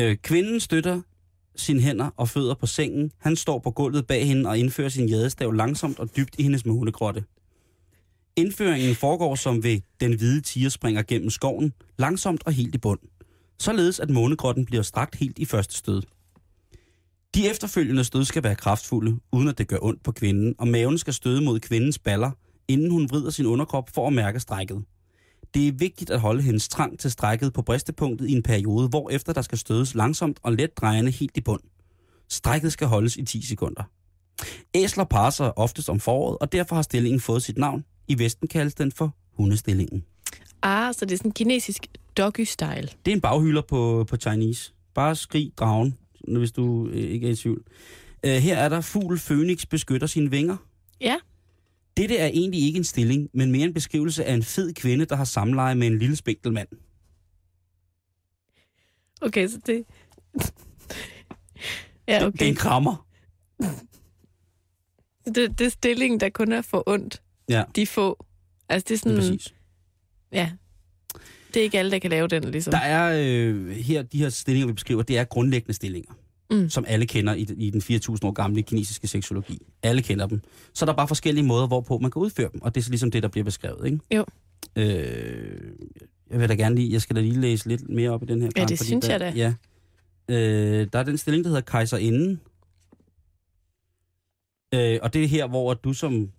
[0.00, 1.02] Øh, kvinden støtter
[1.56, 3.12] sine hænder og fødder på sengen.
[3.18, 6.66] Han står på gulvet bag hende og indfører sin jadestav langsomt og dybt i hendes
[6.66, 7.24] månegrotte.
[8.36, 13.00] Indføringen foregår som ved den hvide tiger springer gennem skoven, langsomt og helt i bund.
[13.58, 16.02] Således at månegrotten bliver strakt helt i første stød.
[17.34, 20.98] De efterfølgende stød skal være kraftfulde, uden at det gør ondt på kvinden, og maven
[20.98, 22.30] skal støde mod kvindens baller,
[22.68, 24.84] inden hun vrider sin underkrop for at mærke strækket.
[25.54, 29.10] Det er vigtigt at holde hendes trang til strækket på bristepunktet i en periode, hvor
[29.10, 31.60] efter der skal stødes langsomt og let drejende helt i bund.
[32.28, 33.82] Strækket skal holdes i 10 sekunder.
[34.74, 37.84] Æsler parer sig oftest om foråret, og derfor har stillingen fået sit navn.
[38.08, 40.04] I Vesten kaldes den for hundestillingen.
[40.62, 41.86] Ah, så det er sådan en kinesisk
[42.20, 42.88] doggy-style.
[43.04, 44.72] Det er en baghylder på, på Chinese.
[44.94, 45.98] Bare skrig dragen,
[46.28, 47.62] hvis du øh, ikke er i tvivl.
[48.24, 50.56] Øh, her er der fugl Phoenix beskytter sine vinger.
[51.00, 51.16] Ja.
[51.96, 55.16] Dette er egentlig ikke en stilling, men mere en beskrivelse af en fed kvinde, der
[55.16, 56.68] har samleje med en lille spinkel mand.
[59.20, 59.74] Okay, så det...
[62.08, 62.48] ja, Det, det er okay.
[62.48, 63.06] en krammer.
[65.26, 67.22] Det, det er stillingen, der kun er for ondt.
[67.48, 67.64] Ja.
[67.76, 68.24] De få.
[68.68, 69.16] Altså, det er sådan...
[69.16, 69.54] præcis.
[70.32, 70.50] Ja.
[71.54, 72.70] Det er ikke alle, der kan lave den, ligesom.
[72.70, 76.14] Der er øh, her, de her stillinger, vi beskriver, det er grundlæggende stillinger,
[76.50, 76.70] Mm.
[76.70, 79.58] som alle kender i, i den 4.000 år gamle kinesiske seksologi.
[79.82, 80.40] Alle kender dem.
[80.74, 82.90] Så er der bare forskellige måder, hvorpå man kan udføre dem, og det er så
[82.90, 83.98] ligesom det, der bliver beskrevet, ikke?
[84.14, 84.24] Jo.
[84.76, 85.72] Øh,
[86.30, 88.40] jeg vil da gerne lige, jeg skal da lige læse lidt mere op i den
[88.40, 88.46] her.
[88.46, 89.32] Ja, Karen, det synes der, jeg da.
[89.36, 89.54] Ja.
[90.28, 92.40] Øh, der er den stilling, der hedder kejserinden.
[94.74, 96.30] Øh, og det er her, hvor du som...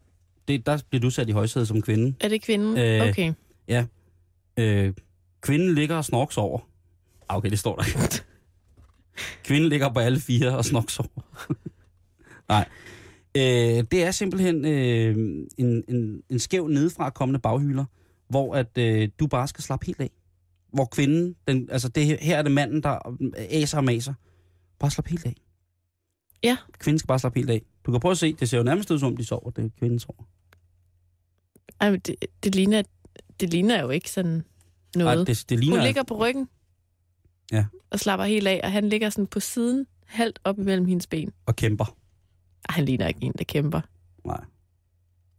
[0.47, 2.15] Det, der bliver du sat i højsædet som kvinde.
[2.19, 2.77] Er det kvinden?
[2.77, 3.33] Øh, okay.
[4.57, 4.93] Øh,
[5.41, 6.59] kvinden ligger og snorks over.
[7.29, 7.83] Ah, okay, det står der.
[9.43, 11.45] Kvinden ligger på alle fire og snorks over.
[12.49, 12.67] Nej.
[13.37, 15.15] Øh, det er simpelthen øh,
[15.57, 17.85] en, en, en skæv nedefra kommende baghylder,
[18.29, 20.09] hvor at øh, du bare skal slappe helt af.
[20.73, 24.13] Hvor kvinden, den, altså det, her- her er det manden, der aser og maser.
[24.79, 25.35] Bare slap helt af.
[26.43, 26.57] Ja.
[26.79, 27.61] Kvinden skal bare slappe helt af.
[27.85, 29.49] Du kan prøve at se, det ser jo nærmest ud som om, de sover.
[29.49, 30.23] Det er kvinden sover.
[31.81, 32.83] Ej, men det, det, ligner,
[33.39, 34.43] det ligner jo ikke sådan
[34.95, 35.17] noget.
[35.19, 35.75] Ej, det, det ligner...
[35.77, 36.49] Hun ligger på ryggen.
[37.51, 37.65] Ja.
[37.89, 41.31] Og slapper helt af, og han ligger sådan på siden, halvt op imellem hendes ben.
[41.45, 41.85] Og kæmper.
[42.69, 43.81] Ej, han ligner ikke en, der kæmper.
[44.25, 44.41] Nej.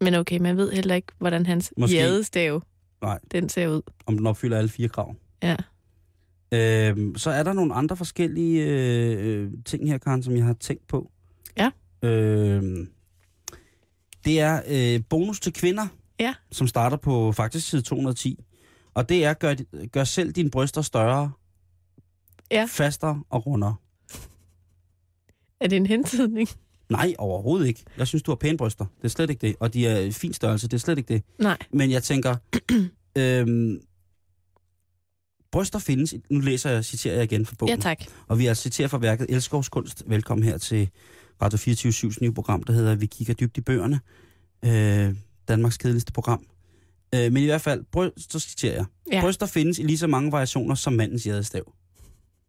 [0.00, 1.96] Men okay, man ved heller ikke, hvordan hans Måske.
[1.96, 2.62] jadestav,
[3.02, 3.18] Nej.
[3.32, 3.82] den ser ud.
[4.06, 5.14] Om den opfylder alle fire krav.
[5.42, 5.56] Ja.
[6.52, 10.52] Øhm, så er der nogle andre forskellige øh, øh, ting her, Karen, som jeg har
[10.52, 11.10] tænkt på.
[11.58, 11.70] Ja.
[12.02, 12.90] Øhm,
[14.24, 15.86] det er øh, bonus til kvinder,
[16.20, 16.34] Ja.
[16.52, 18.44] som starter på faktisk side 210.
[18.94, 19.54] Og det er, gør,
[19.86, 21.32] gør selv dine bryster større,
[22.50, 22.66] Ja.
[22.70, 23.74] fastere og rundere.
[25.60, 26.48] Er det en hentydning?
[26.88, 27.84] Nej, overhovedet ikke.
[27.98, 28.84] Jeg synes, du har pæne bryster.
[28.96, 29.56] Det er slet ikke det.
[29.60, 30.68] Og de er fin størrelse.
[30.68, 31.22] Det er slet ikke det.
[31.38, 31.58] Nej.
[31.70, 32.36] Men jeg tænker,
[33.18, 33.80] øhm,
[35.52, 37.74] bryster findes, nu læser jeg, citerer jeg igen fra bogen.
[37.74, 38.04] Ja, tak.
[38.28, 40.02] Og vi er citeret fra værket Elskovs Kunst.
[40.06, 40.90] Velkommen her til
[41.42, 44.00] Radio 24 nye program, der hedder Vi kigger dybt i bøgerne.
[44.64, 45.14] Øh,
[45.48, 46.46] Danmarks kedeligste program.
[47.14, 48.84] Øh, men i hvert fald, bryst, så citerer jeg.
[49.12, 49.20] Ja.
[49.20, 51.72] Bryster findes i lige så mange variationer som mandens jadestav.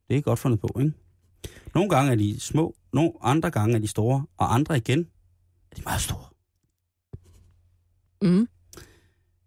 [0.10, 0.93] Det er godt fundet på, ikke?
[1.76, 4.99] Nogle gange er de små, nogle andre gange er de store, og andre igen
[5.72, 6.26] er de meget store.
[8.22, 8.47] Mm.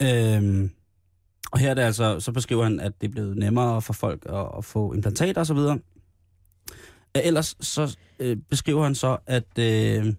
[0.03, 0.71] Øhm,
[1.53, 4.27] og her er det altså, så beskriver han, at det er blevet nemmere for folk
[4.27, 5.57] at, at få implantater osv.
[5.57, 5.77] Øh,
[7.15, 10.15] Ellers så øh, beskriver han så, at øh,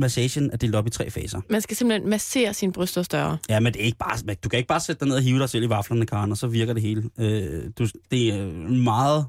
[0.00, 1.40] massagen er delt op i tre faser.
[1.50, 3.38] Man skal simpelthen massere sine bryster større.
[3.48, 5.38] Ja, men det er ikke bare, du kan ikke bare sætte dig ned og hive
[5.38, 7.10] dig selv i vaflerne, Karen, og så virker det hele.
[7.18, 9.26] Øh, du, det er meget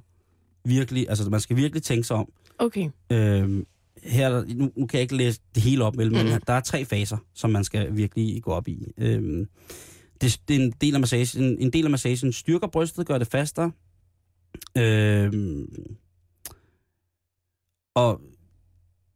[0.65, 2.29] virkelig, altså man skal virkelig tænke sig om.
[2.59, 2.89] Okay.
[3.11, 3.63] Øh,
[4.03, 6.41] her, er nu, nu kan jeg ikke læse det hele op, vel, men Mhm.
[6.47, 8.85] der er tre faser, som man skal virkelig gå op i.
[8.97, 9.47] Øh,
[10.21, 11.57] det, det er en del af massagen.
[11.59, 13.71] En del af massagen styrker brystet, gør det fastere.
[14.77, 15.33] Øh,
[17.95, 18.21] og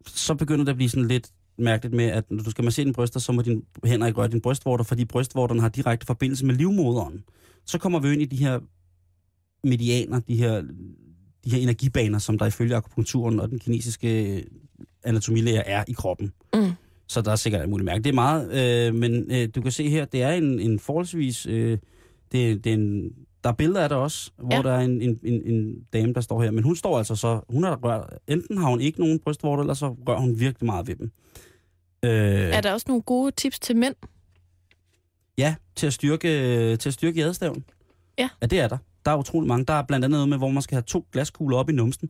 [0.08, 2.94] så begynder det at blive sådan lidt mærkeligt med, at når du skal massere dine
[2.94, 6.56] bryster, så må dine hænder ikke røre dine brystvorter, fordi brystvorterne har direkte forbindelse med
[6.56, 7.24] livmoderen.
[7.66, 8.60] Så kommer vi ind i de her
[9.64, 10.62] medianer, de her,
[11.46, 14.44] de her energibaner, som der ifølge akupunkturen og den kinesiske
[15.04, 16.34] anatomilæger er i kroppen.
[16.54, 16.72] Mm.
[17.08, 18.04] Så der er sikkert alt muligt mærke.
[18.04, 21.46] Det er meget, øh, men øh, du kan se her, det er en, en forholdsvis...
[21.46, 21.78] Øh,
[22.32, 23.12] det, det er en,
[23.46, 24.62] der er billeder af det også, hvor Ja.
[24.62, 26.52] der er en, en, en, en dame, der står her.
[26.52, 27.40] Men hun står altså så...
[27.50, 28.10] Hun har rørt...
[28.28, 31.12] Enten har hun ikke nogen brystvorter, eller så rører hun virkelig meget ved dem.
[32.06, 33.96] Øh, Er der også nogle gode tips til mænd?
[35.38, 36.28] Ja, til at styrke,
[36.78, 37.64] til at styrke jadestaven.
[38.20, 38.30] Ja.
[38.42, 38.78] Ja, det er der.
[39.06, 39.66] Der er utrolig mange.
[39.66, 42.10] Der er blandt andet noget med, hvor man skal have to glaskugler op i numsen.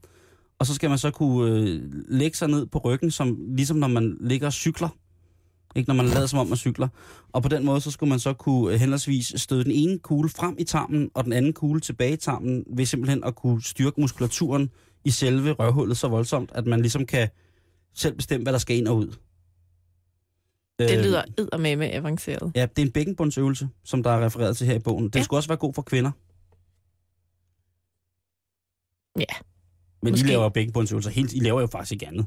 [0.60, 3.88] Og så skal man så kunne øh, lægge sig ned på ryggen, som, ligesom når
[3.88, 4.90] man ligger og cykler.
[5.76, 6.88] Ikke når man lader som om man cykler.
[7.32, 10.30] Og på den måde, så skulle man så kunne øh, henholdsvis støde den ene kugle
[10.30, 14.02] frem i tarmen, og den anden kugle tilbage i tarmen, ved simpelthen at kunne styrke
[14.02, 14.70] muskulaturen
[15.06, 17.30] i selve røvhullet så voldsomt, at man ligesom kan
[17.94, 19.16] selv bestemme, hvad der skal ind og ud.
[20.80, 22.52] Det Øh, lyder eddermame avanceret.
[22.56, 25.04] Ja, det er en bækkenbundsøvelse, som der er refereret til her i bogen.
[25.04, 25.24] Den Ja.
[25.24, 26.12] skulle også være god for kvinder.
[29.20, 29.36] Ja,
[30.02, 30.26] Men måske.
[30.28, 31.10] I laver bækkenbundsøvelser.
[31.12, 32.26] Helt, I laver jo faktisk ikke andet.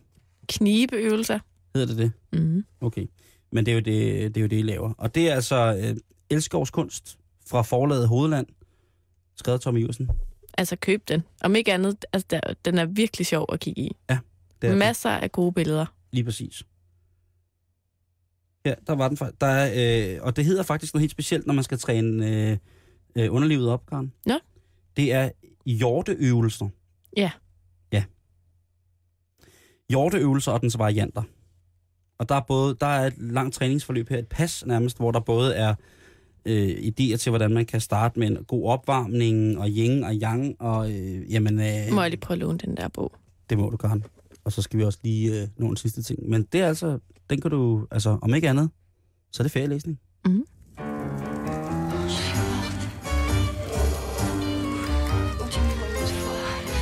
[0.49, 1.39] Knibeøvelser.
[1.75, 2.41] Hedder det det?
[2.41, 2.65] Mm.
[2.81, 3.07] Okay.
[3.51, 4.93] Men det er jo det, det, er jo det I laver.
[4.99, 5.97] Og det er altså øh,
[6.31, 8.47] Elskovs kunst fra forlaget Hovedland,
[9.37, 10.11] skrevet Tommy Iversen.
[10.59, 11.23] Altså køb den.
[11.43, 13.97] Om ikke andet, altså, der, den er virkelig sjov at kigge i.
[14.09, 14.19] Det
[14.63, 14.79] er den.
[14.79, 15.87] Masser af gode billeder.
[16.13, 16.63] Lige præcis.
[18.65, 19.19] Ja, der var den.
[19.41, 22.59] Der er, øh, og det hedder faktisk noget helt specielt, når man skal træne øh,
[23.17, 24.13] øh, underlivet op, Karen.
[24.27, 24.35] Nå.
[24.97, 25.31] Det er
[25.67, 26.69] hjorteøvelser.
[27.17, 27.31] Ja.
[27.93, 28.05] Ja.
[29.89, 31.23] Hjorteøvelser og dens varianter.
[32.19, 35.21] Og der er både der er et langt træningsforløb her, et pas nærmest, hvor der
[35.21, 35.75] både er
[36.45, 40.57] øh, idéer til, hvordan man kan starte med en god opvarmning, og yin og yang,
[40.61, 41.61] og øh, jamen...
[41.61, 43.13] Øh, Må jeg lige prøve at låne den der bog?
[43.51, 44.03] Det må du gerne.
[44.45, 46.29] Og så skal vi også lige øh, nå en sidste ting.
[46.29, 46.99] Men det er altså,
[47.31, 48.71] den kan du, altså om ikke andet,
[49.33, 49.99] så er det ferielæsning.
[50.27, 50.45] Mhm.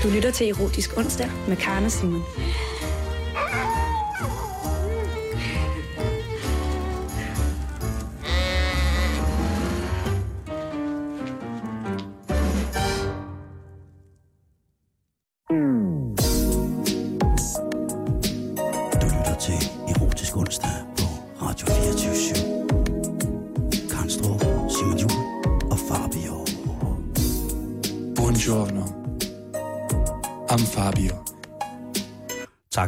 [0.02, 2.22] Du lytter til Erotisk Onsdag med Karen og Simon.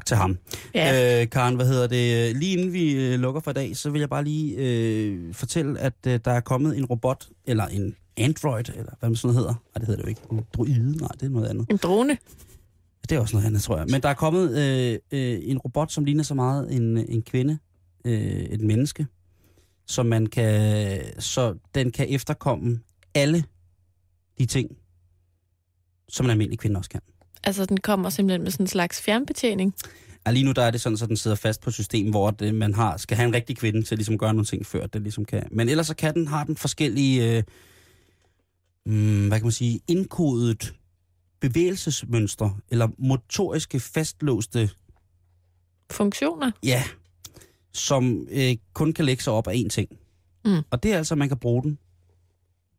[0.09, 0.39] Til ham.
[0.75, 1.21] Ja.
[1.21, 2.37] Øh, Karen, hvad hedder det?
[2.37, 5.81] Lige inden vi øh, lukker for i dag, så vil jeg bare lige øh, fortælle,
[5.81, 9.55] at øh, der er kommet en robot, eller en Android, eller hvad man sådan hedder.
[9.75, 10.21] Nej, det hedder det jo ikke.
[10.33, 11.67] En droide, nej, det er noget andet.
[11.71, 12.19] En drone?
[13.09, 13.87] Det er også noget andet, tror jeg.
[13.91, 17.59] Men der er kommet øh, øh, en robot, som ligner så meget en, en kvinde,
[18.05, 19.07] øh, et menneske,
[19.87, 22.81] så man kan, så den kan efterkomme
[23.15, 23.45] alle
[24.39, 24.71] de ting,
[26.09, 27.01] som en almindelig kvinde også kan.
[27.45, 29.75] Altså, den kommer simpelthen med sådan en slags fjernbetjening.
[30.25, 32.31] Og lige nu der er det sådan, at den sidder fast på et system, hvor
[32.31, 34.87] det, man har, skal have en rigtig kvinde til at ligesom gøre nogle ting, før
[34.87, 35.49] det ligesom kan.
[35.51, 37.43] Men ellers så kan den, har den forskellige, øh,
[38.87, 40.75] mm, hvad kan man sige, indkodet
[41.41, 44.71] bevægelsesmønstre, eller motoriske fastlåste,
[45.91, 46.51] Funktioner?
[46.63, 46.85] ja,
[47.73, 49.89] som øh, kun kan lægge sig op af én ting.
[50.45, 50.63] Mm.
[50.71, 51.79] Og det er altså, at man kan bruge den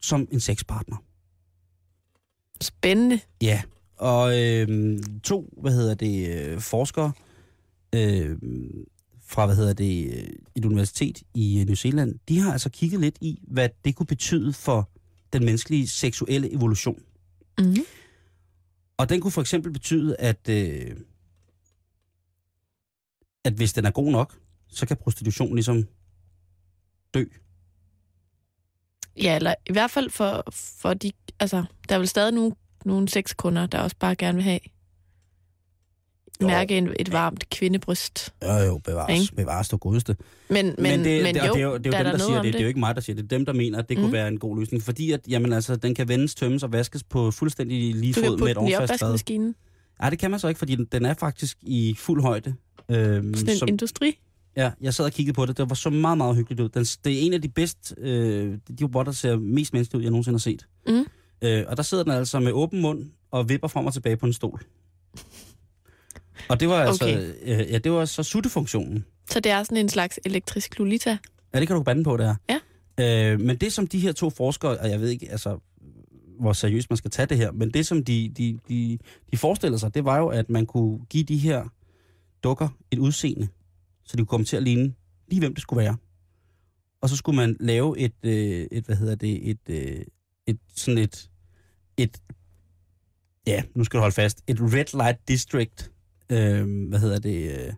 [0.01, 0.97] som en sexpartner.
[2.62, 3.20] Spændende.
[3.41, 3.62] Ja,
[4.00, 7.12] og øh, to, hvad hedder det, øh, forskere
[7.95, 8.38] øh,
[9.22, 13.02] fra, hvad hedder det, øh, et universitet i øh, New Zealand, de har altså kigget
[13.02, 14.89] lidt i, hvad det kunne betyde for
[15.34, 17.02] den menneskelige seksuelle evolution.
[17.60, 17.86] Mm-hmm.
[18.97, 20.95] Og den kunne for eksempel betyde, at, øh,
[23.43, 25.88] at hvis den er god nok, så kan prostitution ligesom
[27.14, 27.24] dø.
[29.18, 31.12] Ja, eller i hvert fald for, for de...
[31.39, 32.56] Altså, der er vel stadig nogle,
[32.86, 34.60] nogle sexkunder, der også bare gerne vil have
[36.42, 36.48] Jo.
[36.48, 38.34] mærke en, et varmt kvindebryst.
[38.44, 39.36] Jo, jo, bevares, Ikke?
[39.36, 40.16] bevares du godeste.
[40.50, 42.06] Men, men, men, det, men det, jo, det er jo, det er der jo dem,
[42.06, 42.54] da der siger om det.
[42.54, 43.24] Det er jo ikke mig, der siger det.
[43.30, 44.04] Det er dem, der mener, at det mm.
[44.04, 44.84] Kunne være en god løsning.
[44.84, 48.48] Fordi at, jamen, altså, den kan vendes, tømmes og vaskes på fuldstændig lige fod med
[48.48, 49.56] et overfast opvaskemaskinen.
[50.00, 52.56] Nej, det kan man så ikke, fordi den, den er faktisk i fuld højde.
[52.92, 54.20] Øhm, Sådan en som, industri.
[54.58, 55.58] ja, jeg sad og kiggede på det.
[55.58, 56.70] Det var så meget, meget hyggeligt ud.
[56.70, 60.04] Den, det er en af de bedste, øh, de robotter, der ser mest menneskelige ud,
[60.04, 60.68] jeg nogensinde har set.
[60.88, 61.06] Mm.
[61.42, 64.26] Øh, og der sidder den altså med åben mund og vipper frem og tilbage på
[64.26, 64.64] en stol.
[66.50, 67.34] Og det var altså, Okay.
[67.42, 69.06] øh, ja, det var så suttefunktionen.
[69.32, 71.18] Så det er sådan en slags elektrisk Lolita.
[71.54, 72.36] Ja, det kan du bande på, det er.
[73.00, 73.34] Ja.
[73.34, 75.60] Øh, men det, som de her to forskere, og jeg ved ikke, altså,
[76.40, 78.98] hvor seriøst man skal tage det her, men det, som de, de, de,
[79.32, 81.64] de forestillede sig, det var jo, at man kunne give de her
[82.44, 83.48] dukker et udseende,
[84.06, 84.94] så de kunne komme til at ligne
[85.28, 85.98] lige, hvem det skulle være.
[87.02, 90.02] Og så skulle man lave et, øh, et hvad hedder det, et, øh,
[90.50, 91.30] et sådan et,
[91.97, 92.22] et,
[93.47, 95.91] ja, nu skal du holde fast, et red light district,
[96.30, 97.74] øh, hvad hedder det, øh,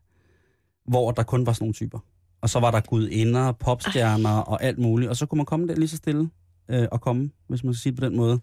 [0.88, 1.99] hvor der kun var sådan nogle typer.
[2.41, 5.09] Og så var der gudinder, popstjerner og alt muligt.
[5.09, 6.30] Og så kunne man komme der lige så stille
[6.69, 8.39] øh, og komme, hvis man skal sige det på den måde.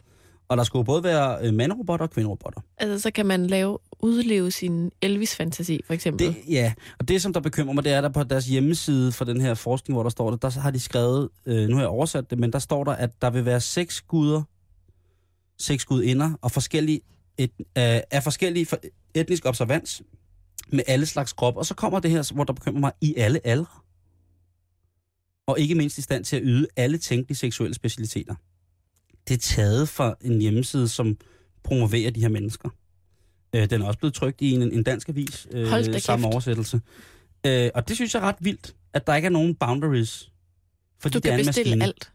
[0.49, 2.61] Og der skulle både være øh, mandrobotter og kvinderobotter.
[2.79, 6.27] Altså, så kan man lave, udleve sin Elvis-fantasi, for eksempel.
[6.27, 9.25] Det, ja, og det som der bekymrer mig, det er der på deres hjemmeside for
[9.25, 11.89] den her forskning, hvor der står det, der har de skrevet, øh, nu har jeg
[11.89, 14.43] oversat det, men der står der, at der vil være seks guder,
[15.59, 17.01] seks gudinder, og forskellige,
[17.39, 17.65] et, øh,
[18.11, 18.79] af forskellige for,
[19.15, 20.03] etnisk observans
[20.73, 21.57] med alle slags krop.
[21.57, 23.81] Og så kommer det her, hvor der bekymrer mig, i alle aldre.
[25.47, 28.35] Og ikke mindst i stand til at yde alle tænkelige seksuelle specialiteter.
[29.29, 31.17] Det er taget fra en hjemmeside, som
[31.63, 32.69] promoverer de her mennesker.
[33.55, 36.35] Øh, den er også blevet trykt i en, en dansk avis, øh, samme kæft.
[36.35, 36.81] oversættelse.
[37.47, 40.33] Øh, og det synes jeg er ret vildt, at der ikke er nogen boundaries.
[40.99, 41.85] Fordi du det er kan en bestille maskine.
[41.85, 42.13] alt.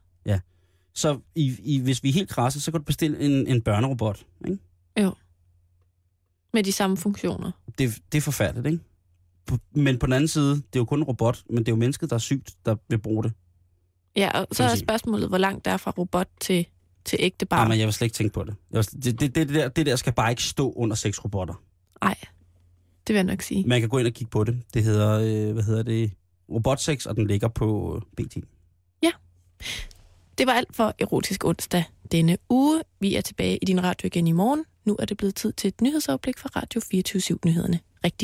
[0.96, 4.26] Så i, i, hvis vi er helt krasse, så kan du bestille en, en børnerobot.
[4.46, 4.58] Ikke?
[6.54, 7.52] Med de samme funktioner.
[7.78, 8.80] Det, det er forfærdeligt, ikke?
[9.72, 11.76] Men på den anden side, det er jo kun en robot, men det er jo
[11.76, 13.34] mennesket, der er sygt, der vil bruge det.
[14.16, 16.68] Ja, og så Kan er spørgsmålet, hvor langt der er fra robot til,
[17.06, 17.68] til ægte barn.
[17.68, 18.56] Jamen, jeg vil slet ikke tænke på det.
[18.72, 21.54] Jeg vil, det, det, det, der, det der skal bare ikke stå under seks robotter.
[22.04, 22.16] Nej,
[23.08, 23.68] det vil jeg nok sige.
[23.68, 24.62] Man kan gå ind og kigge på det.
[24.74, 26.12] Det hedder, øh, hvad hedder det,
[26.50, 28.38] Robotsex, og den ligger på øh, BT.
[30.38, 32.82] Det var alt for Erotisk Onsdag denne uge.
[33.00, 34.66] Vi er tilbage i din radio igen i morgen.
[34.86, 38.22] Nu er det blevet tid til et nyhedsoverblik fra Radio 24 nyhederne Rigtig